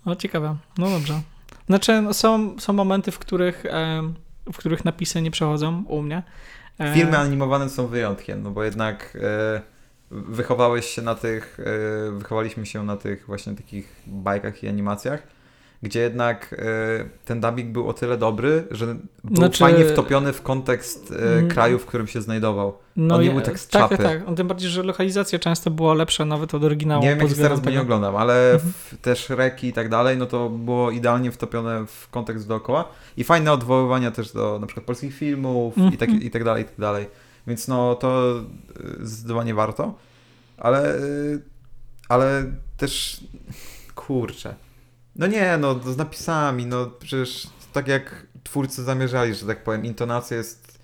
[0.06, 0.56] No ciekawe.
[0.78, 1.22] No dobrze.
[1.68, 3.64] Znaczy no, są, są momenty, w których,
[4.54, 6.24] w których napisy nie przechodzą u mnie.
[6.80, 9.62] E, Filmy animowane są wyjątkiem, no bo jednak e,
[10.14, 15.24] wychowałeś się na tych, e, wychowaliśmy się na tych właśnie takich bajkach i animacjach,
[15.84, 18.86] gdzie jednak e, ten dubbing był o tyle dobry, że
[19.24, 21.48] był Znaczy- fajnie wtopiony w kontekst e, Mm.
[21.48, 22.78] kraju, w którym się znajdował.
[22.96, 23.98] No On nie był tak z tak, czapy.
[24.04, 24.36] tak, tak.
[24.38, 27.04] Tym bardziej, że lokalizacja często była lepsza nawet od oryginału.
[27.04, 27.82] Nie wiem, jak teraz, bo nie tego.
[27.84, 28.74] oglądam, ale Mhm.
[29.02, 32.86] też reki i tak dalej, no to było idealnie wtopione w kontekst dookoła
[33.18, 36.22] i fajne odwoływania też do na przykład polskich filmów i, tak, Mhm.
[36.28, 37.06] i tak dalej, i tak dalej.
[37.48, 38.40] Więc no to
[39.02, 39.96] y, zdecydowanie warto,
[40.58, 41.42] ale, y,
[42.10, 43.24] ale też
[43.96, 44.56] kurczę.
[45.16, 50.38] No nie, no z napisami, no przecież tak jak twórcy zamierzali, że tak powiem, intonacja
[50.38, 50.80] jest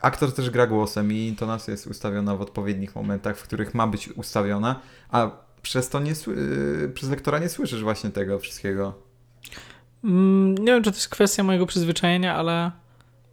[0.00, 4.08] aktor też gra głosem i intonacja jest ustawiona w odpowiednich momentach, w których ma być
[4.08, 5.30] ustawiona, a
[5.62, 8.94] przez to nie yy, przez lektora nie słyszysz właśnie tego wszystkiego.
[10.04, 12.70] Mm, nie wiem, czy to jest kwestia mojego przyzwyczajenia, ale.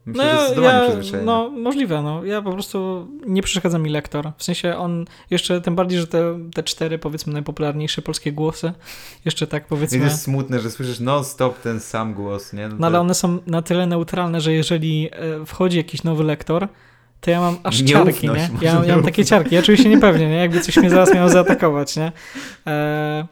[0.05, 1.25] Myślę, no, że ja, przyzwyczajenie.
[1.25, 2.25] no możliwe, no.
[2.25, 4.31] Ja po prostu nie przeszkadza mi lektor.
[4.37, 8.73] W sensie on, jeszcze tym bardziej, że te, te cztery, powiedzmy, najpopularniejsze polskie głosy,
[9.25, 9.97] jeszcze tak I powiedzmy.
[9.99, 12.67] to jest smutne, że słyszysz non-stop ten sam głos, nie?
[12.67, 16.67] No to- ale one są na tyle neutralne, że jeżeli e, wchodzi jakiś nowy lektor,
[17.21, 18.49] to ja mam aż ciarki, nie?
[18.61, 20.35] Ja, ja mam takie ciarki, ja czuję się niepewnie, nie?
[20.35, 22.11] Jakby coś mnie zaraz miało zaatakować, nie?
[22.67, 23.27] E,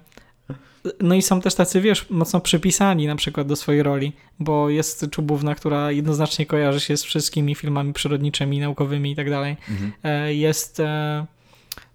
[0.99, 5.09] no i są też tacy, wiesz, mocno przypisani na przykład do swojej roli, bo jest
[5.11, 9.57] czubówna, która jednoznacznie kojarzy się z wszystkimi filmami przyrodniczymi, naukowymi i tak dalej.
[9.69, 9.91] Mhm.
[10.03, 11.25] E, Jest, e,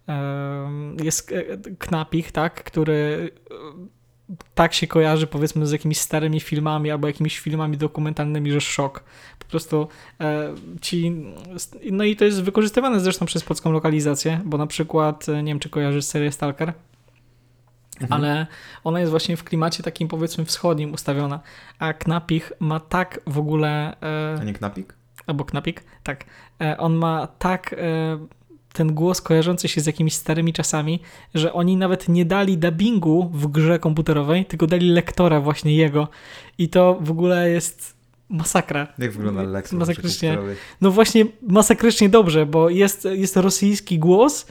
[0.09, 0.71] e,
[1.03, 1.35] jest
[1.79, 3.31] Knapich, tak, który
[4.55, 9.05] tak się kojarzy powiedzmy z jakimiś starymi filmami albo jakimiś filmami dokumentalnymi, że szok.
[9.39, 9.89] Po prostu
[10.81, 11.13] ci...
[11.93, 15.69] No i to jest wykorzystywane zresztą przez polską lokalizację, bo na przykład, nie wiem czy
[15.69, 16.73] kojarzysz serię Stalker,
[18.01, 18.21] Mhm.
[18.21, 18.47] ale
[18.85, 21.41] ona jest właśnie w klimacie takim powiedzmy wschodnim ustawiona,
[21.79, 23.97] a Knapich ma tak w ogóle...
[24.03, 24.95] e, A nie knapik?
[25.27, 26.25] albo Knapik, tak.
[26.61, 28.19] E, On ma tak e,
[28.73, 31.01] ten głos kojarzący się z jakimiś starymi czasami,
[31.35, 36.09] że oni nawet nie dali dubbingu w grze komputerowej, tylko dali lektora właśnie jego.
[36.59, 37.97] I to w ogóle jest
[38.29, 38.87] masakra.
[38.99, 39.73] Jak wygląda Lex?
[39.73, 40.39] Masakrycznie.
[40.81, 44.47] No właśnie masakrycznie dobrze, bo jest, jest rosyjski głos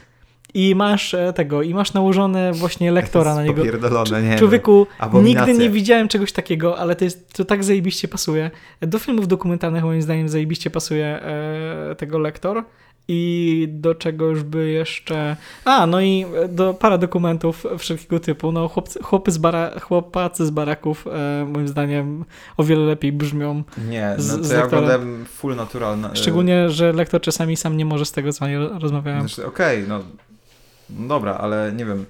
[0.54, 3.64] i masz e, tego, i masz nałożone właśnie lektora na niego.
[4.22, 5.46] Nie Człowieku, Abominacja.
[5.52, 8.50] nigdy nie widziałem czegoś takiego, ale to, jest, to tak zajebiście pasuje.
[8.80, 12.64] Do filmów dokumentalnych moim zdaniem zajebiście pasuje e, tego lektor.
[13.08, 15.36] I do czegoś by jeszcze...
[15.64, 18.52] A, no i do para dokumentów wszelkiego typu.
[18.52, 22.24] No chłopcy, chłopy z bara, chłopacy z baraków e, moim zdaniem
[22.56, 23.62] o wiele lepiej brzmią.
[23.78, 23.84] no.
[23.90, 25.24] Nie, z- no to z ja lektorem.
[25.24, 26.00] full natural.
[26.00, 29.20] na- Szczególnie, że lektor czasami sam nie może z tego, co oni ro- rozmawiają.
[29.20, 30.00] Znaczy, okej, no,
[30.90, 32.04] no dobra, ale nie wiem.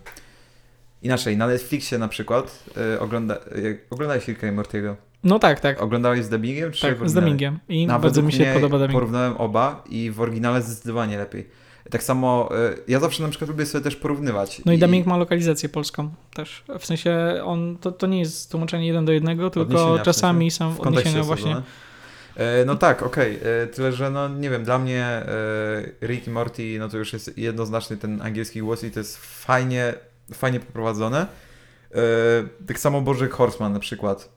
[1.02, 2.64] Inaczej, na Netflixie na przykład
[2.96, 4.96] y, ogląda, y, oglądałeś Ricka i Mortiego.
[5.24, 5.82] No tak, tak.
[5.82, 7.58] Oglądałeś z dubbingiem czy Tak, z dubbingiem.
[7.68, 8.92] I No, bardzo mi się podoba dubbing.
[8.92, 11.48] Porównałem oba i w oryginale zdecydowanie lepiej.
[11.90, 14.62] Tak samo e, ja zawsze na przykład lubię sobie też porównywać.
[14.64, 16.64] No i dubbing ma lokalizację polską też.
[16.78, 20.50] W sensie on, to, to nie jest tłumaczenie jeden do jednego, tylko Odniesienia w czasami
[20.50, 21.50] sensie, są w odniesienia właśnie.
[21.50, 21.66] osadzone.
[22.36, 23.40] E, No tak, okej.
[23.62, 25.26] E, Tyle, że no nie wiem, dla mnie e,
[26.06, 29.94] Rick i Morty, no to już jest jednoznaczny ten angielski głos i to jest fajnie,
[30.32, 31.26] fajnie poprowadzone.
[32.66, 34.28] Tak samo Boże Horseman na przykład.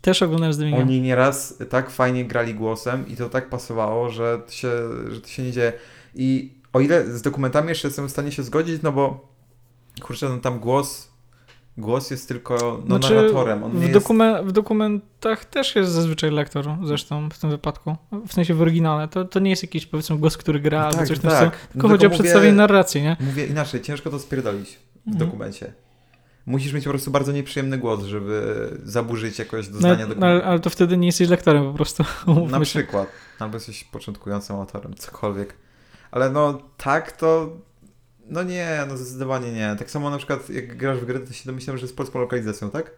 [0.00, 0.82] Też oglądałem z dubbingiem.
[0.82, 4.70] Oni nieraz tak fajnie grali głosem i to tak pasowało, że to się,
[5.10, 5.72] że to się nie dzieje.
[6.14, 9.28] I o ile z dokumentami jeszcze jestem w stanie się zgodzić, no bo
[10.02, 11.11] kurczę, no tam głos,
[11.76, 13.64] głos jest tylko no, Znaczy, narratorem.
[13.64, 13.94] On w, jest...
[13.94, 17.96] dokumen- w dokumentach też jest zazwyczaj lektor, zresztą w tym wypadku.
[18.26, 19.08] W sensie w oryginale.
[19.08, 21.36] To, to nie jest jakiś powiedzmy głos, który gra albo tak, coś w tym tak.
[21.38, 21.50] stylu.
[21.64, 23.16] No Tylko chodzi o przedstawienie narracji, nie?
[23.20, 25.26] Mówię inaczej, ciężko to spierdolić w Mhm.
[25.30, 25.72] dokumencie.
[26.46, 30.46] Musisz mieć po prostu bardzo nieprzyjemny głos, żeby zaburzyć jakoś No, doznania no, ale, dokumentu.
[30.48, 32.04] ale to wtedy nie jesteś lektorem po prostu.
[32.50, 33.08] Na przykład.
[33.38, 35.54] Albo jesteś początkującym autorem, cokolwiek.
[36.10, 37.50] Ale no tak to...
[38.32, 39.76] No nie, no zdecydowanie nie.
[39.78, 42.70] Tak samo na przykład jak grasz w grę, to się domyślam, że z polską lokalizacją,
[42.70, 42.90] tak?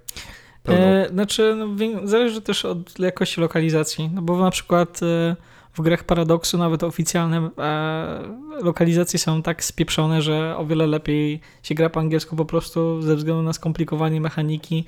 [0.63, 0.83] Pełną.
[0.83, 1.67] E, znaczy, no,
[2.09, 5.37] zależy też od jakości lokalizacji, no bo na przykład e,
[5.75, 11.75] w grach Paradoksu, nawet oficjalne, e, lokalizacje są tak spieprzone, że o wiele lepiej się
[11.75, 14.85] gra po angielsku po prostu ze względu na skomplikowanie mechaniki.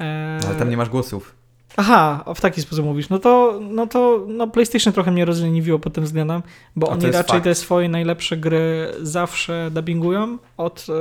[0.00, 1.34] E, Ale tam nie masz głosów.
[1.80, 3.08] Aha, w taki sposób mówisz.
[3.08, 6.42] No to, no to no PlayStation trochę mnie rozleniwiło pod tym względem,
[6.76, 7.44] bo A oni jest raczej fakt.
[7.44, 10.92] te swoje najlepsze gry zawsze dubbingują od e,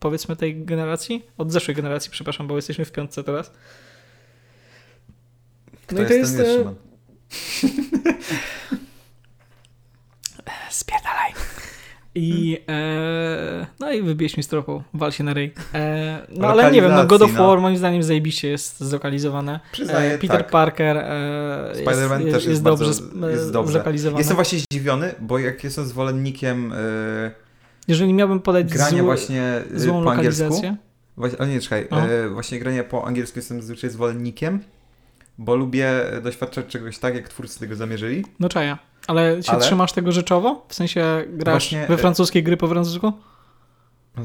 [0.00, 3.52] powiedzmy tej generacji, od zeszłej generacji, przepraszam, bo jesteśmy w piątce teraz.
[5.86, 6.36] Kto No i to jest...
[6.36, 6.74] ten e?
[10.70, 11.32] Spierdalaj.
[12.14, 15.52] I, e, no i wybieź mi z tropu, wal się na ryj.
[15.74, 17.46] E, no ale nie wiem, no God of no.
[17.48, 19.60] War moim zdaniem zajebiście jest zlokalizowane.
[19.72, 20.50] Przyznaję, E, Peter tak.
[20.50, 23.72] Parker e, Spider-Man jest, też jest dobrze bardzo- sp- jest dobrze.
[23.72, 24.20] zlokalizowany.
[24.20, 26.76] Jestem właśnie zdziwiony, bo jak jestem zwolennikiem e,
[27.88, 30.62] Jeżeli miałbym podać grania zły, właśnie e, złą po angielsku,
[31.16, 31.86] Właśnie, ale nie, czekaj.
[31.90, 32.00] No.
[32.08, 34.60] E, właśnie grania po angielsku jestem zazwyczaj zwolennikiem,
[35.38, 35.90] bo lubię
[36.22, 38.24] doświadczać czegoś tak, jak twórcy tego zamierzyli.
[38.40, 38.78] no czaja.
[39.06, 40.66] Ale się Ale- trzymasz tego rzeczowo?
[40.68, 43.12] W sensie grasz Właśnie, we e, francuskiej gry po francusku?
[44.16, 44.22] No,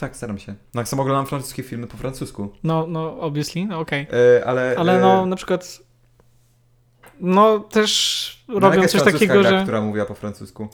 [0.00, 0.54] tak, staram się.
[0.74, 2.52] No, jak sam oglądam francuskie filmy po francusku.
[2.64, 4.06] No, no, obviously, no okej.
[4.38, 5.78] E, ale Ale e, no, na przykład
[7.20, 9.62] no też no, robią coś takiego, gra, że...
[9.62, 10.68] która mówiła po francusku?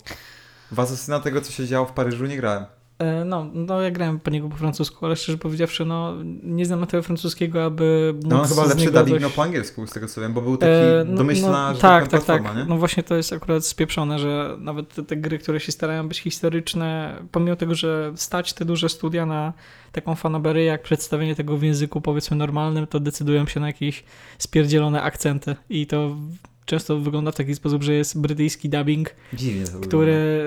[0.70, 2.64] W Asasyna tego, co się działo w Paryżu, nie grałem.
[2.98, 6.80] E, No, no ja grałem po niego po francusku, ale szczerze powiedziawszy, no nie znam
[6.80, 9.22] na tego francuskiego, aby móc No, on chyba lepszy dubbing coś...
[9.22, 12.08] no, po angielsku, z tego co wiem, bo był taki E, no- domyślna, no, tak,
[12.08, 12.56] tak, tak, tak.
[12.56, 12.64] nie?
[12.64, 16.18] No właśnie to jest akurat spieprzone, że nawet te, te gry, które się starają być
[16.20, 19.52] historyczne, pomimo tego, że stać te duże studia na
[19.92, 24.04] taką fanaberię, jak przedstawienie tego w języku powiedzmy normalnym, to decydują się na jakieś
[24.38, 26.16] spierdzielone akcenty i to
[26.64, 29.86] często wygląda w taki sposób, że jest brytyjski dubbing, Dziwnie to wygląda.
[29.88, 30.44] który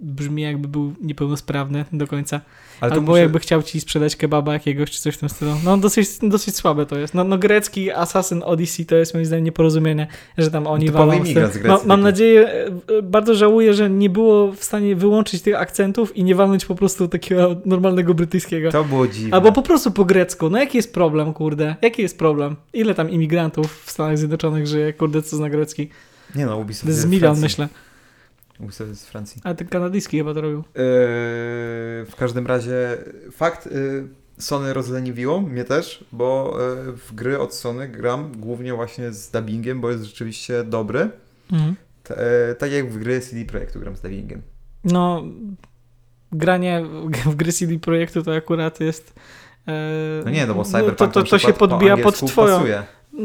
[0.00, 2.40] brzmi jakby był niepełnosprawny do końca.
[2.80, 3.20] Ale to Albo muszę...
[3.20, 5.50] jakby chciał ci sprzedać kebaba jakiegoś, czy coś w tym stylu.
[5.64, 7.14] No dosyć, dosyć słabe to jest.
[7.14, 10.06] No, no grecki Assassin Odyssey to jest moim zdaniem nieporozumienie,
[10.38, 12.48] że tam oni Typowy walą z z Grecji No, mam nadzieję,
[12.98, 16.74] e, bardzo żałuję, że nie było w stanie wyłączyć tych akcentów i nie walnąć po
[16.74, 18.70] prostu takiego normalnego brytyjskiego.
[18.70, 19.36] To było dziwne.
[19.36, 20.50] Albo po prostu po grecku.
[20.50, 21.76] No jaki jest problem, kurde?
[21.82, 22.56] Jaki jest problem?
[22.72, 25.88] Ile tam imigrantów w Stanach Zjednoczonych żyje, kurde, co zna grecki?
[26.34, 27.68] Nie no, Ubisoft z milion, myślę.
[28.60, 29.40] Ubisoft z Francji.
[29.44, 30.58] Ale ten kanadyjski chyba to robił.
[30.58, 30.64] Yy,
[32.04, 32.96] w każdym razie
[33.32, 39.12] fakt yy, Sony rozleniwiło mnie też, bo yy, w gry od Sony gram głównie właśnie
[39.12, 41.10] z dubbingiem, bo jest rzeczywiście dobry.
[41.52, 41.76] Mhm.
[42.02, 44.42] T- tak jak w gry CD Projektu gram z dubbingiem.
[44.84, 45.22] No,
[46.32, 46.82] granie
[47.24, 49.14] w- gry CD Projektu to akurat jest.
[50.24, 52.56] No nie, no bo Cyberpunk to, to, na to się przykład po podbija pod twoją.
[52.58, 52.82] pasuje.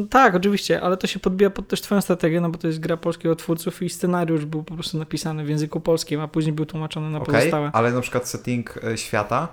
[0.10, 2.98] Tak, oczywiście, ale to się podbija pod też twoją strategię, no bo to jest gra
[2.98, 7.10] polskiego twórców i scenariusz był po prostu napisany w języku polskim, a później był tłumaczony
[7.10, 7.70] na Okej, pozostałe.
[7.74, 9.48] ale na przykład setting yy, świata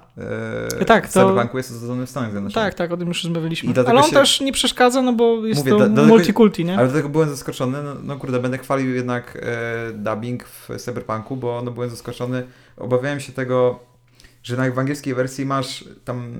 [0.78, 2.64] yy, Tak, w to- Cyberpunku jest osadzony w Stanach Zjednoczonych.
[2.68, 3.72] Tak, tak, o tym już rozmawialiśmy.
[3.86, 6.78] Ale on się- też nie przeszkadza, no bo jest Mówię, to do- multikulti, nie?
[6.78, 11.36] Ale do tego byłem zaskoczony, no, no kurde, będę chwalił jednak e, dubbing w Cyberpunku,
[11.36, 12.46] bo no, byłem zaskoczony.
[12.76, 13.80] Obawiałem się tego,
[14.42, 16.32] że jednak w angielskiej wersji masz tam,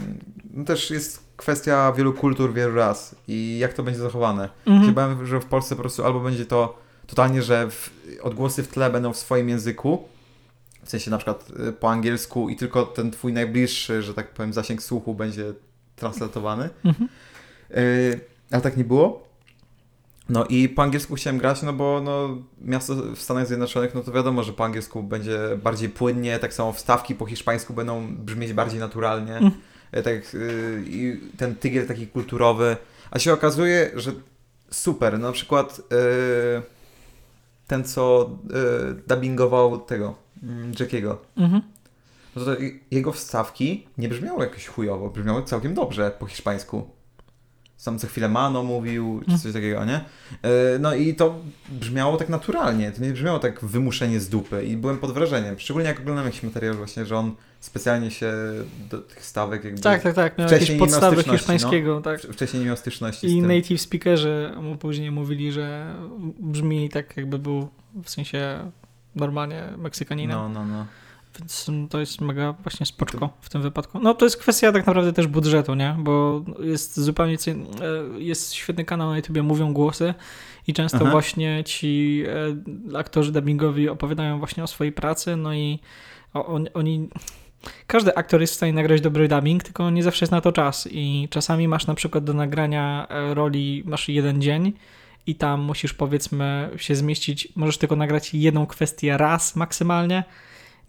[0.54, 4.48] no też jest kwestia wielu kultur, wielu ras i jak to będzie zachowane.
[4.66, 4.94] Mhm.
[4.94, 7.90] Bałem, że w Polsce po prostu albo będzie to totalnie, że w,
[8.22, 10.08] odgłosy w tle będą w swoim języku,
[10.84, 14.52] w sensie na przykład e, po angielsku i tylko ten twój najbliższy, że tak powiem,
[14.52, 15.52] zasięg słuchu będzie
[15.96, 16.70] translatowany.
[16.84, 17.08] Mhm.
[17.70, 18.20] Yy,
[18.50, 19.26] ale tak nie było.
[20.28, 22.28] No i po angielsku chciałem grać, no bo no,
[22.60, 26.72] miasto w Stanach Zjednoczonych, no to wiadomo, że po angielsku będzie bardziej płynnie, tak samo
[26.72, 29.36] wstawki po hiszpańsku będą brzmieć bardziej naturalnie.
[29.36, 29.50] Mm.
[29.96, 32.76] E, Tak, yy, ten tygiel taki kulturowy.
[33.10, 34.12] A się okazuje, że
[34.70, 36.62] super, na przykład yy,
[37.66, 41.22] ten co e, dubbingował tego, mm, Jackiego.
[41.36, 41.62] Mhm.
[42.36, 42.50] No to
[42.90, 46.90] jego wstawki nie brzmiały jakoś chujowo, brzmiały całkiem dobrze po hiszpańsku.
[47.76, 49.94] Sam co chwilę mano mówił, czy coś takiego, nie?
[49.94, 54.76] E, No i to brzmiało tak naturalnie, to nie brzmiało tak wymuszenie z dupy i
[54.76, 55.58] byłem pod wrażeniem.
[55.58, 58.32] Szczególnie jak oglądam jakiś materiał właśnie, że on specjalnie się
[58.90, 59.80] do tych stawek jakby...
[59.80, 60.38] Tak, tak, tak.
[60.38, 62.20] Miał Wcześniej jakieś podstawy styczności, hiszpańskiego, tak.
[62.20, 65.94] w- Wcześniej nie miał styczności I native speakerzy mu później mówili, że
[66.40, 67.68] brzmi tak, jakby był
[68.04, 68.70] w sensie
[69.14, 70.36] normalnie Meksykaninem.
[70.38, 70.86] No, no, no.
[71.38, 73.98] Więc to jest mega właśnie spoczko w tym wypadku.
[73.98, 75.96] No to jest kwestia tak naprawdę też budżetu, nie?
[75.98, 77.56] Bo jest zupełnie e,
[78.18, 80.14] jest świetny kanał na YouTubie Mówią Głosy
[80.66, 81.10] i często Aha.
[81.10, 82.22] właśnie ci
[82.92, 85.78] e, aktorzy dubbingowi opowiadają właśnie o swojej pracy, no i
[86.32, 87.08] on, oni
[87.86, 90.88] każdy aktor jest w stanie nagrać dobry dubbing, tylko nie zawsze jest na to czas
[90.90, 94.72] i czasami masz na przykład do nagrania e, roli masz jeden dzień
[95.26, 100.24] i tam musisz powiedzmy się zmieścić, możesz tylko nagrać jedną kwestię raz maksymalnie,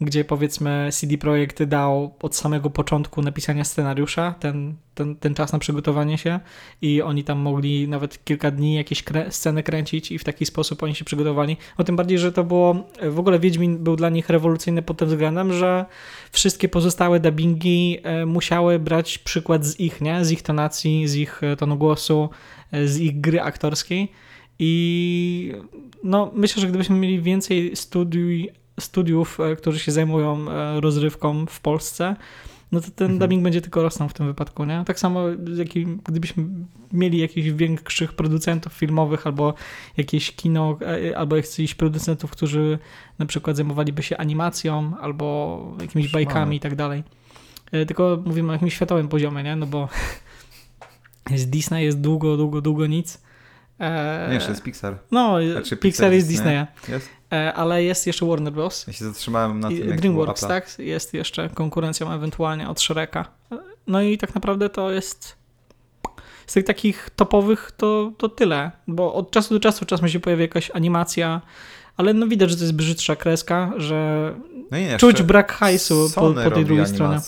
[0.02, 5.60] gdzie powiedzmy CD Projekt dał od samego początku napisania scenariusza ten, ten, ten czas na
[5.60, 6.40] przygotowanie się
[6.82, 10.84] i oni tam mogli nawet kilka dni jakieś krę- sceny kręcić i w taki sposób
[10.84, 11.58] oni się przygotowali.
[11.78, 15.08] O tym bardziej, że to było, w ogóle Wiedźmin był dla nich rewolucyjny pod tym
[15.08, 15.86] względem, że
[16.32, 20.26] wszystkie pozostałe dubbingi e, musiały brać przykład z ich, nie?
[20.26, 22.30] Z ich tonacji, z ich e, tonu głosu,
[22.72, 24.12] e, z ich gry aktorskiej
[24.60, 25.54] i
[26.04, 28.48] no myślę, że gdybyśmy mieli więcej studiów,
[28.80, 32.16] studiów, e, którzy się zajmują e, rozrywką w Polsce,
[32.72, 33.20] no to ten Mhm.
[33.20, 34.84] dubbing będzie tylko rosnął w tym wypadku, nie?
[34.86, 35.22] Tak samo
[35.58, 36.44] jaki, gdybyśmy
[36.94, 39.54] mieli jakichś większych producentów filmowych albo
[39.98, 40.78] jakieś kino,
[41.12, 42.80] e, albo jakichś producentów, którzy
[43.20, 47.04] na przykład zajmowaliby się animacją albo jakimiś bajkami i tak dalej.
[47.88, 49.56] Tylko mówimy o jakimś światowym poziomie, nie?
[49.56, 49.90] No bo
[51.30, 53.22] jest Disney, jest długo, długo, długo nic.
[53.80, 54.98] E, Nie, jeszcze jest Pixar.
[55.12, 56.66] No, Znaczy, Pixar Pixar jest Disney.
[56.66, 57.10] Disneya, Jest?
[57.34, 58.88] E, ale jest jeszcze Warner Bros.
[58.88, 60.80] Ja się zatrzymałem na tym, DreamWorks, tak?
[60.80, 63.26] Jest jeszcze konkurencją ewentualnie od Shreka.
[63.88, 65.36] No i tak naprawdę to jest
[66.48, 70.42] z tych takich topowych to, to tyle, bo od czasu do czasu czasem się pojawia
[70.42, 71.42] jakaś animacja,
[71.98, 74.34] ale no widać, że to jest brzydsza kreska, że
[74.72, 77.20] No nie, czuć brak hajsu po, po tej drugiej stronie.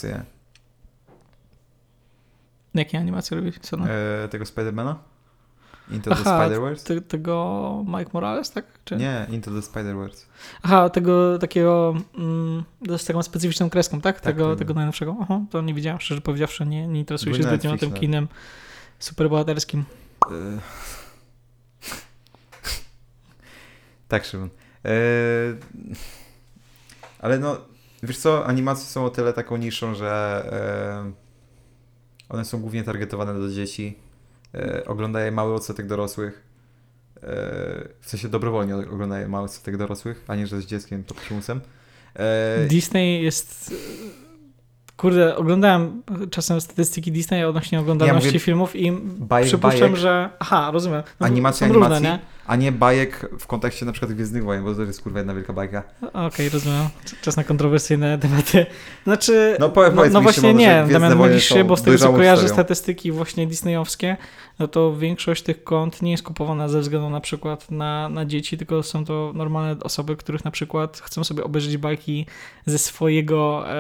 [2.74, 3.92] Jakie animacje robi Sony?
[3.92, 4.96] E, tego Spidermana?
[5.92, 6.84] Into the Aha, Spider-Verse?
[6.84, 8.66] Ty, tego Mike Morales, tak?
[8.86, 8.96] Czy?
[8.96, 10.26] Nie, Into the Spider-Verse.
[10.62, 12.64] Aha, tego takiego mm,
[12.98, 14.16] z taką specyficzną kreską, tak?
[14.16, 14.56] Tak, Tego, tego.
[14.56, 15.16] tego najnowszego.
[15.22, 18.02] Aha, to nie widziałem, szczerze powiedziawszy, nie, nie interesuję się zbytnio tym nawet.
[18.02, 18.28] kinem
[19.00, 19.86] superbohaterskim.
[20.26, 20.60] E...
[24.08, 24.50] tak, Szymon.
[24.86, 24.90] E...
[27.20, 27.58] Ale no,
[28.04, 30.44] wiesz co, animacje są o tyle taką niszą, że
[31.10, 31.14] e...
[32.30, 34.09] one są głównie targetowane do dzieci.
[34.54, 34.86] E...
[34.86, 36.44] Ogląda mały odsetek dorosłych.
[37.16, 37.22] E...
[38.02, 41.62] W sensie dobrowolnie ogląda mały odsetek dorosłych, a nie, że z dzieckiem pod przymusem.
[42.16, 42.66] E...
[42.68, 43.74] Disney jest...
[45.00, 49.96] Kurde, oglądałem czasem statystyki Disneya odnośnie oglądalności mówię filmów i bajek, przypuszczam, bajek.
[49.96, 50.30] że...
[50.40, 51.04] Aha, rozumiem.
[51.20, 52.20] No, Animacja różne, animacji, nie?
[52.48, 55.54] a nie bajek w kontekście na przykład Gwiezdnych Wojen, bo to jest kurwa jedna wielka
[55.54, 55.84] bajka.
[56.14, 56.90] Okej, rozumiem.
[57.22, 58.66] Czas na kontrowersyjne tematy.
[59.04, 61.98] Znaczy, No powiedz- no, no mi, właśnie Szymon, nie, Damian mylisz się, bo z tego
[61.98, 64.18] co kojarzę statystyki właśnie disneyowskie,
[64.60, 68.58] no to większość tych kont nie jest kupowana ze względu na przykład na, na dzieci,
[68.58, 72.26] tylko są to normalne osoby, których na przykład chcą sobie obejrzeć bajki
[72.66, 73.76] ze swojego, e,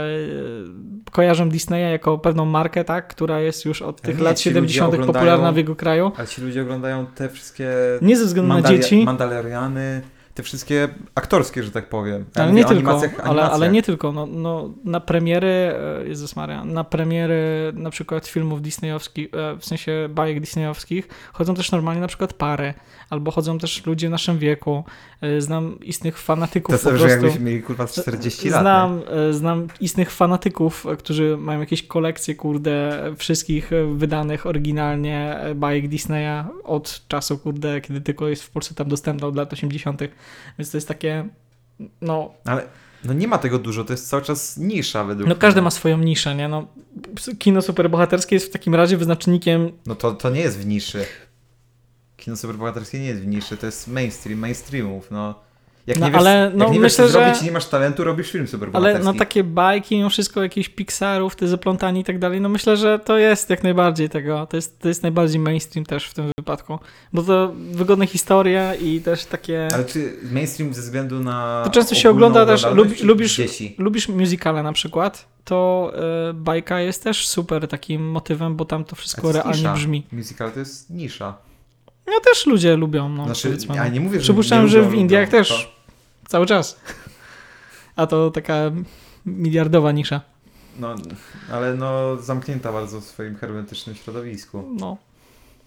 [1.11, 4.59] kojarzą Disneya jako pewną markę, tak, która jest już od tych nie, lat ci ludzie
[4.59, 4.93] 70.
[4.93, 6.11] oglądają- popularna w jego kraju.
[6.17, 7.69] Ale ci ludzie oglądają te wszystkie
[8.01, 10.01] Nie ze względu na dzieci, Mandaloriany,
[10.39, 12.25] te wszystkie aktorskie, że tak powiem.
[12.35, 14.11] Ja Ale nie tylko, animacjach- ale, ale nie tylko.
[14.11, 19.65] No, no, na premiery, e, Jezus Maria, na premiery na przykład filmów disneyowskich, e, w
[19.65, 22.73] sensie bajek disneyowskich, chodzą też normalnie na przykład pary,
[23.09, 24.83] albo chodzą też ludzie w naszym wieku.
[25.21, 28.61] E, Znam istnych fanatyków To są, że jakbyśmy mieli kurwa z 40 lat.
[28.61, 35.37] Znam, e, znam istnych fanatyków, e, którzy mają jakieś kolekcje, kurde, wszystkich e, wydanych oryginalnie
[35.39, 39.53] e, bajek Disneya od czasu, kurde, kiedy tylko jest w Polsce tam dostępna od lat
[39.53, 40.01] 80.
[40.59, 41.25] Więc to jest takie,
[42.01, 42.51] no, nie?
[42.51, 42.67] Ale
[43.03, 45.41] no nie ma tego dużo, to jest cały czas nisza według No mnie.
[45.41, 46.47] każdy ma swoją niszę, nie?
[46.47, 46.67] No,
[47.39, 51.05] kino superbohaterskie jest w takim razie wyznacznikiem No to, to nie jest w niszy.
[52.29, 55.35] Kino superbohaterskie nie jest w niszy, to jest mainstream, mainstreamów, no.
[55.87, 57.51] Jak No, nie wiesz, ale, no, jak nie wiesz myślę, co że- zrobić i nie
[57.51, 59.05] masz talentu, robisz film ale superbohaterski.
[59.05, 62.99] no takie bajki, mimo wszystko jakieś Pixarów, te zaplątani i tak dalej, no myślę, że
[62.99, 66.79] to jest jak najbardziej tego, to jest, to jest najbardziej mainstream też w tym wypadku,
[67.13, 69.67] bo to wygodne historie i też takie...
[69.73, 73.75] Ale czy mainstream ze względu na To często się ogląda też, lubi- lubisz- dzieci?
[73.77, 75.91] Lubisz musicale na przykład, to
[76.29, 79.73] y, bajka jest też super takim motywem, bo tam to wszystko to realnie nisza.
[79.73, 80.07] brzmi.
[80.11, 81.33] Musical to jest nisza.
[82.09, 83.75] No też ludzie lubią, no znaczy, powiedzmy.
[83.75, 85.37] ja nie mówię, że Przypuszczam, że lubią, w Indiach lubią.
[85.37, 85.75] też
[86.27, 86.79] cały czas.
[87.95, 88.71] A to taka
[89.25, 90.19] miliardowa nisza.
[90.19, 90.95] To, no,
[91.51, 94.97] ale no zamknięta bardzo w swoim hermetycznym środowisku, No.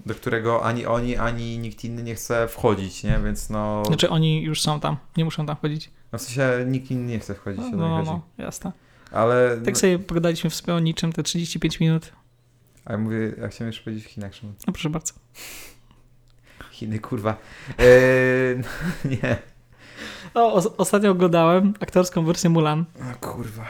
[0.06, 3.20] do którego ani oni, ani nikt inny nie chce wchodzić, nie?
[3.24, 5.90] Więc no, Znaczy oni już są tam, nie muszą tam chodzić.
[6.12, 8.72] no w sensie nikt inny nie chce wchodzić, No, to no, no, no jasne.
[9.12, 12.12] Ale, Tak sobie pogadaliśmy w sobie o niczym te 35 minut.
[12.84, 14.54] a ja mówię, ja chciałem jeszcze powiedzieć w Chinach, Szymon.
[14.66, 15.12] No proszę bardzo.
[16.72, 17.36] Chiny, kurwa.
[17.78, 18.62] Eee,
[19.22, 19.36] nie.
[20.34, 22.84] O, os- ostatnio oglądałem aktorską wersję Mulan.
[23.12, 23.66] O kurwa.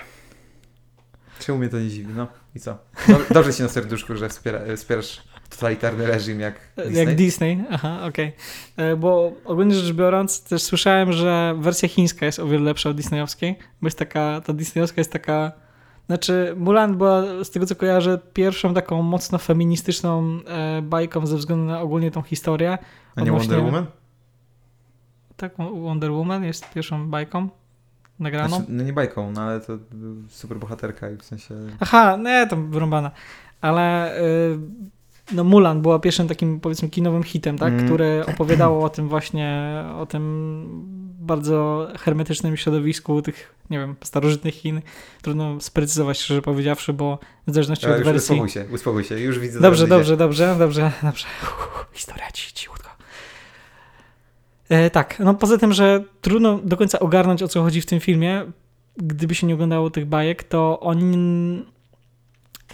[1.38, 2.12] Czemu mnie to nie dziwi?
[2.16, 2.78] No i co?
[3.08, 6.94] No, dobrze ci na serduszku, że wspiera, wspierasz totalitarny reżim jak Disney.
[7.06, 8.32] Jak Disney, aha, okej.
[8.76, 12.96] E, Bo ogólnie rzecz biorąc, też słyszałem, że wersja chińska jest o wiele lepsza od
[12.96, 15.52] disneyowskiej, bo jest taka, ta disneyowska jest taka,
[16.06, 21.64] znaczy Mulan była, z tego co kojarzę, pierwszą taką mocno feministyczną e, bajką ze względu
[21.64, 22.78] na ogólnie tą historię.
[23.16, 23.86] A nie Wonder Woman?
[25.36, 27.48] Tak, Wonder Woman jest pierwszą bajką
[28.18, 28.56] nagraną.
[28.56, 29.78] Znaczy, no nie bajką, no ale to
[30.28, 31.54] super bohaterka i w sensie...
[31.80, 33.10] Aha, nie, to wyrąbana.
[33.60, 34.58] Ale y,
[35.32, 37.72] no Mulan była pierwszym takim powiedzmy kinowym hitem, tak?
[37.72, 37.86] Mm.
[37.86, 44.80] Które opowiadało o tym właśnie, o tym bardzo hermetycznym środowisku tych, nie wiem, starożytnych Chin.
[45.22, 48.32] Trudno sprecyzować, szczerze powiedziawszy, bo w zależności Ale od wersji...
[48.34, 51.26] uspokój się, uspokój się, już widzę Dobrze, dobrze, dobrze, dobrze, dobrze.
[51.42, 52.90] Uff, historia ci, cichutko.
[54.68, 58.00] E, tak, no poza tym, że trudno do końca ogarnąć o co chodzi w tym
[58.00, 58.44] filmie,
[58.96, 61.14] gdyby się nie oglądało tych bajek, to on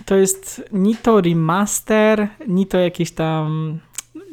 [0.04, 3.78] to jest ni to remaster, ni to jakieś tam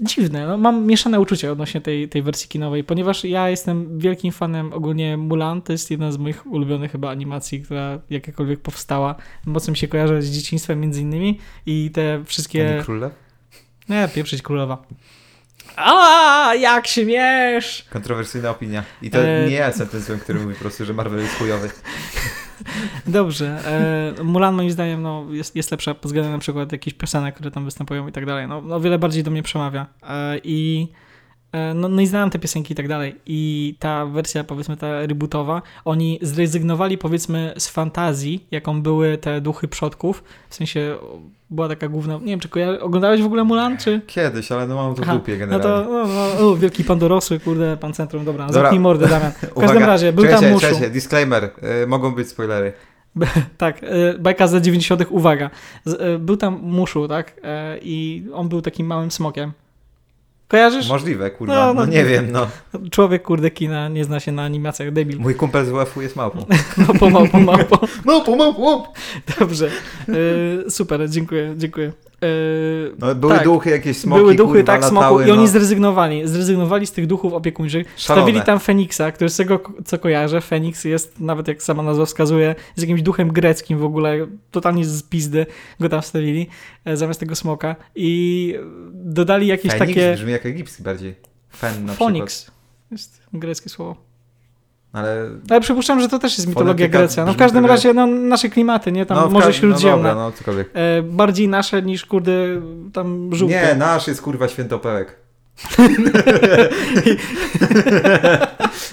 [0.02, 0.48] dziwne.
[0.48, 5.18] No, mam mieszane uczucia odnośnie tej, tej wersji kinowej, ponieważ ja jestem wielkim fanem ogólnie
[5.18, 9.16] Mulan, to jest jedna z moich ulubionych chyba animacji, która jakakolwiek powstała.
[9.46, 12.76] Mocno mi się kojarzy z dzieciństwem między innymi i te wszystkie...
[12.78, 13.14] nie królew?
[13.90, 14.86] Nie, pieprzyć królowa.
[15.76, 17.86] A, jak śmiesz!
[17.90, 18.84] Kontrowersyjna opinia.
[19.02, 21.36] I to E, nie ja jestem ten złym, który mówi po prostu, że Marvel jest
[21.36, 21.70] chujowy.
[23.08, 23.60] Dobrze.
[24.18, 27.52] E, Mulan moim zdaniem no, jest, jest lepsza pod względem na przykład jakichś piosenek, które
[27.52, 28.48] tam występują i tak dalej.
[28.48, 29.86] No, no wiele bardziej do mnie przemawia.
[30.10, 30.88] E, I
[31.76, 33.16] no, no i znałem te piosenki i tak dalej.
[33.26, 39.68] I ta wersja, powiedzmy, ta rebootowa, oni zrezygnowali, powiedzmy, z fantazji, jaką były te duchy
[39.68, 40.24] przodków.
[40.50, 40.96] W sensie
[41.50, 42.18] była taka główna.
[42.18, 44.02] Nie wiem, czy koja- oglądałeś w ogóle Mulan, czy.
[44.08, 45.86] Kiedyś, ale no mam to w dupie No generalnie.
[45.86, 46.06] to, no,
[46.40, 48.62] no, o, wielki pan dorosły, kurde, pan centrum, dobra, Dobra.
[48.62, 49.32] zamknij mordę, Damian.
[49.32, 50.66] W każdym Uwaga, razie, był czekajcie, tam muszu.
[50.68, 51.44] czekajcie, disclaimer,
[51.84, 52.74] y, mogą być spoilery.
[53.58, 55.06] Tak, e, bajka z lat 90.
[55.10, 55.50] uwaga.
[56.00, 57.34] E, Był tam muszu, tak?
[57.44, 59.52] E, I on był takim małym smokiem.
[60.48, 60.90] Kojarzysz?
[60.90, 62.48] Możliwe, kurwa, No, no, no, nie wiem, no.
[62.92, 65.20] Człowiek, kurde, kina, nie zna się na animacjach, debil.
[65.20, 66.46] Mój kumpel z UF-u jest małpą.
[66.78, 67.64] No, pomału, pomału.
[68.06, 68.84] Małpą, małpą!
[69.40, 69.70] Dobrze.
[70.68, 71.92] E, super, dziękuję, dziękuję.
[72.26, 75.48] E, No, były tak, duchy, jakieś smoki, Były duchy, kurwa, tak, smoku i oni no.
[75.48, 76.28] zrezygnowali.
[76.28, 77.88] Zrezygnowali z tych duchów opiekuńczych.
[77.98, 78.24] Szalone.
[78.24, 82.48] Stawili tam Feniksa, który z tego, co kojarzę, Feniks jest, nawet jak sama nazwa wskazuje,
[82.48, 85.46] jest jakimś duchem greckim w ogóle, totalnie z pizdy
[85.80, 86.48] go tam wstawili,
[86.86, 88.56] e, zamiast tego smoka i
[88.94, 90.14] dodali jakieś Feniks takie...
[90.14, 91.16] brzmi jak egipski bardziej.
[91.50, 92.52] Fen na Fonix.
[92.92, 94.05] Jest greckie słowo.
[94.96, 97.26] Ale Ale przypuszczam, że to też jest mitologia Grecja.
[97.26, 99.06] No w każdym razie, no nasze klimaty, nie?
[99.06, 100.16] Tam no, Morze ka- Śródziemne.
[100.16, 102.32] No, dobra, no, e, bardziej nasze niż, kurde,
[102.94, 103.56] tam żółte.
[103.56, 105.16] Nie, nasz jest kurwa świętopełek.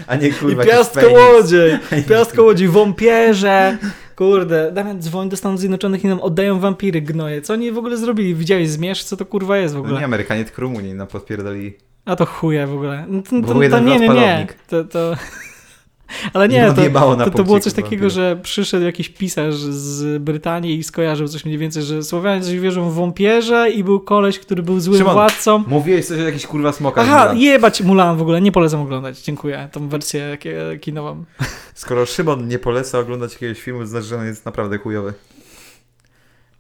[0.07, 1.79] A nie kurwa I piastko łodziej,
[2.09, 3.79] piastko łodziej, wąpierze.
[4.17, 7.43] Kurde, Damian dzwoń do Stanów Zjednoczonych i nam oddają wampiry gnoje.
[7.43, 8.35] Co oni w ogóle zrobili?
[8.35, 9.05] Widziałeś zmierz?
[9.05, 10.05] Co to kurwa jest w No nie ogóle?
[10.05, 11.77] Amerykanie, tylko Rumuni nam podpierdali.
[12.05, 13.05] A to chuje w ogóle.
[13.09, 14.47] No, to, to, to nie, nie, nie.
[14.69, 15.17] To, to...
[16.33, 16.83] Ale nie, to,
[17.25, 21.59] to, to było coś takiego, że przyszedł jakiś pisarz z Brytanii i skojarzył coś mniej
[21.59, 25.65] więcej, że Słowianie coś wierzą w wąpierze i był koleś, który był złym Szymon, władcą.
[25.67, 27.07] Mówiłeś coś o jakichś kurwa smokach.
[27.09, 27.39] Aha, Mulan.
[27.39, 29.21] jebać Mulan w ogóle, nie polecam oglądać.
[29.23, 31.25] Dziękuję, tą wersję ki- kinową.
[31.75, 35.13] Skoro Szymon nie poleca oglądać jakiegoś filmu, znaczy, że on jest naprawdę chujowy.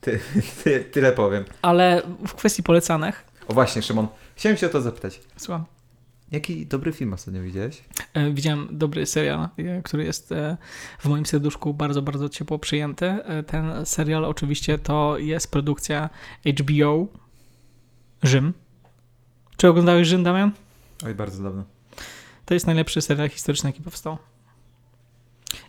[0.00, 0.20] Ty,
[0.64, 1.44] ty, tyle powiem.
[1.62, 5.20] Ale w kwestii polecanych, O właśnie, Szymon, chciałem się o to zapytać.
[5.36, 5.64] słucham.
[6.32, 7.82] Jaki dobry film ostatnio widziałeś?
[8.14, 10.56] E, Widziałem dobry serial, e, który jest e,
[10.98, 13.18] w moim serduszku bardzo, bardzo ciepło przyjęty.
[13.46, 16.10] Ten serial oczywiście to jest produkcja
[16.60, 17.06] HBO
[18.22, 18.52] Rzym.
[19.56, 20.52] Czy oglądałeś Rzym, Damian?
[21.06, 21.64] Oj, bardzo dawno.
[22.44, 24.18] To jest najlepszy serial historyczny, jaki powstał.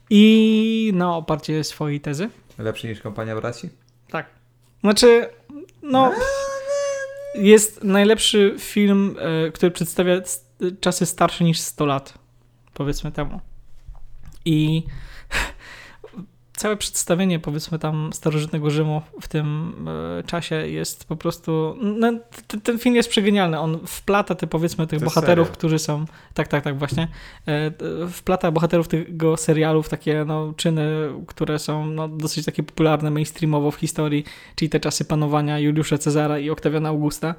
[0.09, 2.29] I na oparcie swojej tezy.
[2.57, 3.69] Lepszy niż Kompania Braci?
[4.09, 4.29] Tak.
[4.81, 5.29] Znaczy,
[5.81, 6.11] no.
[7.35, 9.15] Jest najlepszy film,
[9.53, 10.21] który przedstawia
[10.71, 12.13] czasy starsze niż 100 lat,
[12.73, 13.39] powiedzmy temu.
[14.45, 14.83] I
[16.55, 19.75] całe przedstawienie, powiedzmy tam, starożytnego Rzymu w tym
[20.19, 21.75] e, czasie jest po prostu.
[21.81, 22.13] No,
[22.47, 23.59] t- ten film jest przegenialny.
[23.59, 25.57] On wplata te, powiedzmy, tych To bohaterów, serial.
[25.57, 26.05] którzy są.
[26.33, 27.07] Tak, tak, tak, właśnie.
[27.47, 27.71] E,
[28.09, 30.85] wplata bohaterów tego serialu w takie no, czyny,
[31.27, 34.23] które są no, dosyć takie popularne mainstreamowo w historii,
[34.55, 37.35] czyli te czasy panowania Juliusza Cezara i Oktawiana Augusta.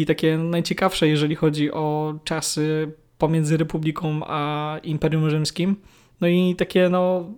[0.00, 5.76] I takie najciekawsze, jeżeli chodzi o czasy pomiędzy Republiką a Imperium Rzymskim.
[6.20, 7.30] No i takie, no.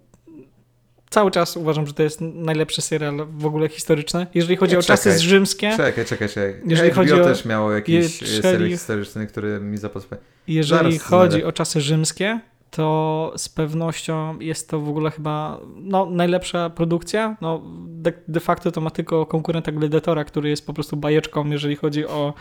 [1.10, 4.26] Cały czas uważam, że to jest najlepszy serial w ogóle historyczny.
[4.34, 5.20] Jeżeli chodzi Nie, o czasy czekaj.
[5.20, 6.54] rzymskie, Czekaj, czekaj, czekaj.
[6.66, 10.06] Jeżeli HBO chodzi o- też miało jakiś jeżeli- serial historyczny, który mi zapadł.
[10.46, 12.40] jeżeli Zaraz chodzi o czasy rzymskie,
[12.70, 17.36] to z pewnością jest to w ogóle chyba no, najlepsza produkcja.
[17.40, 21.76] No, de, de facto to ma tylko konkurenta Gladiatora, który jest po prostu bajeczką, jeżeli
[21.76, 22.34] chodzi o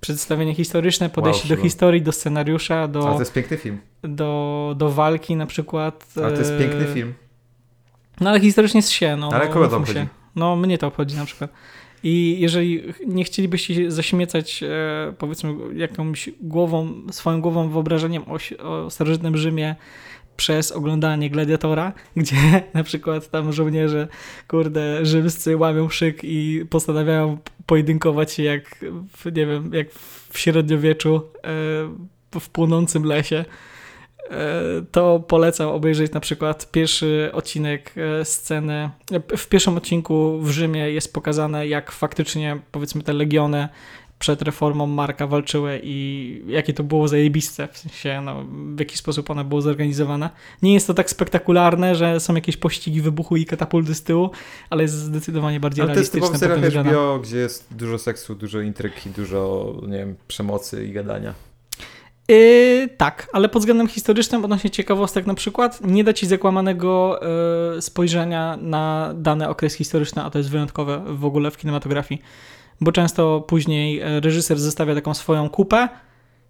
[0.00, 1.62] przedstawienie historyczne, podejście do Szymon.
[1.62, 3.78] historii, do scenariusza, do, Ale to jest piękny film.
[4.02, 6.06] do, do walki na przykład.
[6.16, 7.14] Ale to jest e, piękny film.
[8.20, 9.28] No ale historycznie jest się, no.
[9.32, 9.98] Ale no, kogo to obchodzi?
[9.98, 10.06] się.
[10.36, 11.50] No mnie to obchodzi na przykład.
[12.02, 18.90] I jeżeli nie chcielibyście się zaśmiecać, e, powiedzmy, jakąś głową, swoją głową wyobrażeniem o, o
[18.90, 19.76] starożytnym Rzymie
[20.36, 24.08] przez oglądanie Gladiatora, gdzie na przykład tam żołnierze,
[24.48, 28.84] kurde, rzymscy łamią szyk i postanawiają pojedynkować się jak,
[29.24, 29.92] nie wiem, jak
[30.30, 31.16] w średniowieczu
[32.34, 33.44] e, w płonącym lesie,
[34.92, 38.90] to polecam obejrzeć na przykład pierwszy odcinek e, sceny.
[39.36, 43.68] W pierwszym odcinku w Rzymie jest pokazane, jak faktycznie, powiedzmy, te legiony
[44.20, 48.44] przed reformą Marka walczyły i jakie to było zajebiste, w sensie, no,
[48.76, 50.30] w jaki sposób one było zorganizowane.
[50.62, 54.30] Nie jest to tak spektakularne, że są jakieś pościgi wybuchu i katapulty z tyłu,
[54.70, 56.94] ale jest zdecydowanie bardziej Ale to jest realistyczne serial tym względem.
[56.94, 61.34] HBO, gdzie jest dużo seksu, dużo intrygi, dużo, nie wiem, przemocy i gadania.
[62.30, 67.20] Yy, tak, ale pod względem historycznym, odnośnie ciekawostek na przykład, nie da ci zakłamanego
[67.74, 72.22] yy, spojrzenia na dany okres historyczny, a to jest wyjątkowe w ogóle w kinematografii.
[72.80, 75.88] Bo często później e, reżyser zostawia taką swoją kupę,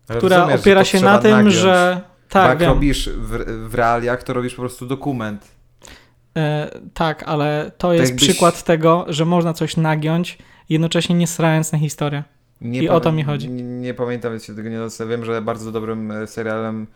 [0.08, 1.54] Ale która rozumiesz, opiera się na tym, nagiąć.
[1.54, 2.00] że.
[2.28, 5.48] Tak, jak robisz w, w realiach, to robisz po prostu dokument.
[6.36, 11.72] E, tak, ale to jest jakbyś- przykład tego, że można coś nagiąć, jednocześnie nie srając
[11.72, 12.22] na historię.
[12.61, 13.50] Nie I o to mi chodzi.
[13.50, 15.11] Nie, nie pamiętam, więc się tego nie dostałem.
[15.11, 16.86] Wiem, że bardzo dobrym e, serialem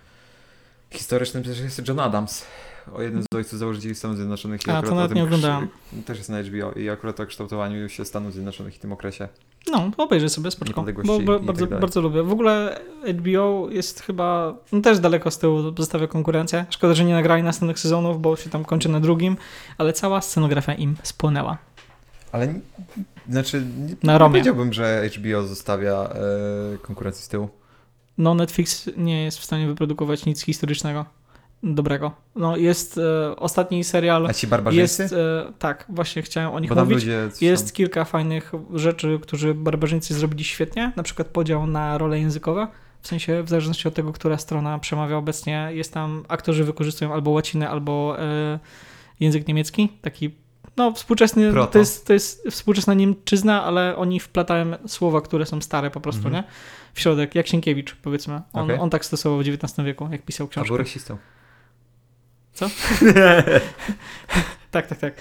[0.90, 2.46] historycznym też jest John Adams.
[2.94, 4.60] O jednym z ojców założycieli Stanów Zjednoczonych.
[4.66, 5.68] i A, to akurat nawet nie oglądałem.
[6.06, 9.28] Też jest na HBO i akurat o kształtowaniu się Stanów Zjednoczonych w tym okresie.
[9.72, 11.80] No, obejrzę sobie, spoczko, bo, i bo tak bardzo, dalej.
[11.80, 12.22] bardzo lubię.
[12.22, 12.80] W ogóle
[13.18, 16.66] HBO jest chyba no też daleko z tyłu, zostawia konkurencję.
[16.70, 19.36] Szkoda, że nie nagrali następnych sezonów, bo się tam kończy na drugim,
[19.78, 21.58] ale cała scenografia im spłynęła.
[22.32, 22.54] Ale
[23.28, 27.48] znaczy, nie, Na nie powiedziałbym, że HBO zostawia e, konkurencji z tyłu.
[28.18, 31.04] No, Netflix nie jest w stanie wyprodukować nic historycznego
[31.64, 32.12] dobrego.
[32.36, 35.02] No, jest e, ostatni serial, A ci barbarzyńcy?
[35.02, 37.06] jest, e, tak, właśnie chciałem o nich Bo mówić.
[37.40, 42.68] Jest kilka fajnych rzeczy, którzy barbarzyńcy zrobili świetnie, na przykład podział na role językowe,
[43.02, 47.30] w sensie w zależności od tego, która strona przemawia obecnie, jest tam, aktorzy wykorzystują albo
[47.30, 48.58] łacinę, albo e,
[49.20, 50.30] język niemiecki, taki
[50.76, 51.72] no współczesny, Proto.
[51.72, 56.26] to jest, to jest współczesna Niemczyzna, ale oni wplatają słowa, które są stare po prostu,
[56.26, 56.34] Mhm.
[56.44, 56.50] nie?
[56.94, 58.40] W środek, jak Sienkiewicz powiedzmy.
[58.52, 58.78] On, Okej.
[58.78, 60.68] on tak stosował w XIX wieku, jak pisał A książkę.
[60.68, 61.16] był rasistą.
[64.70, 65.12] Tak, tak, tak.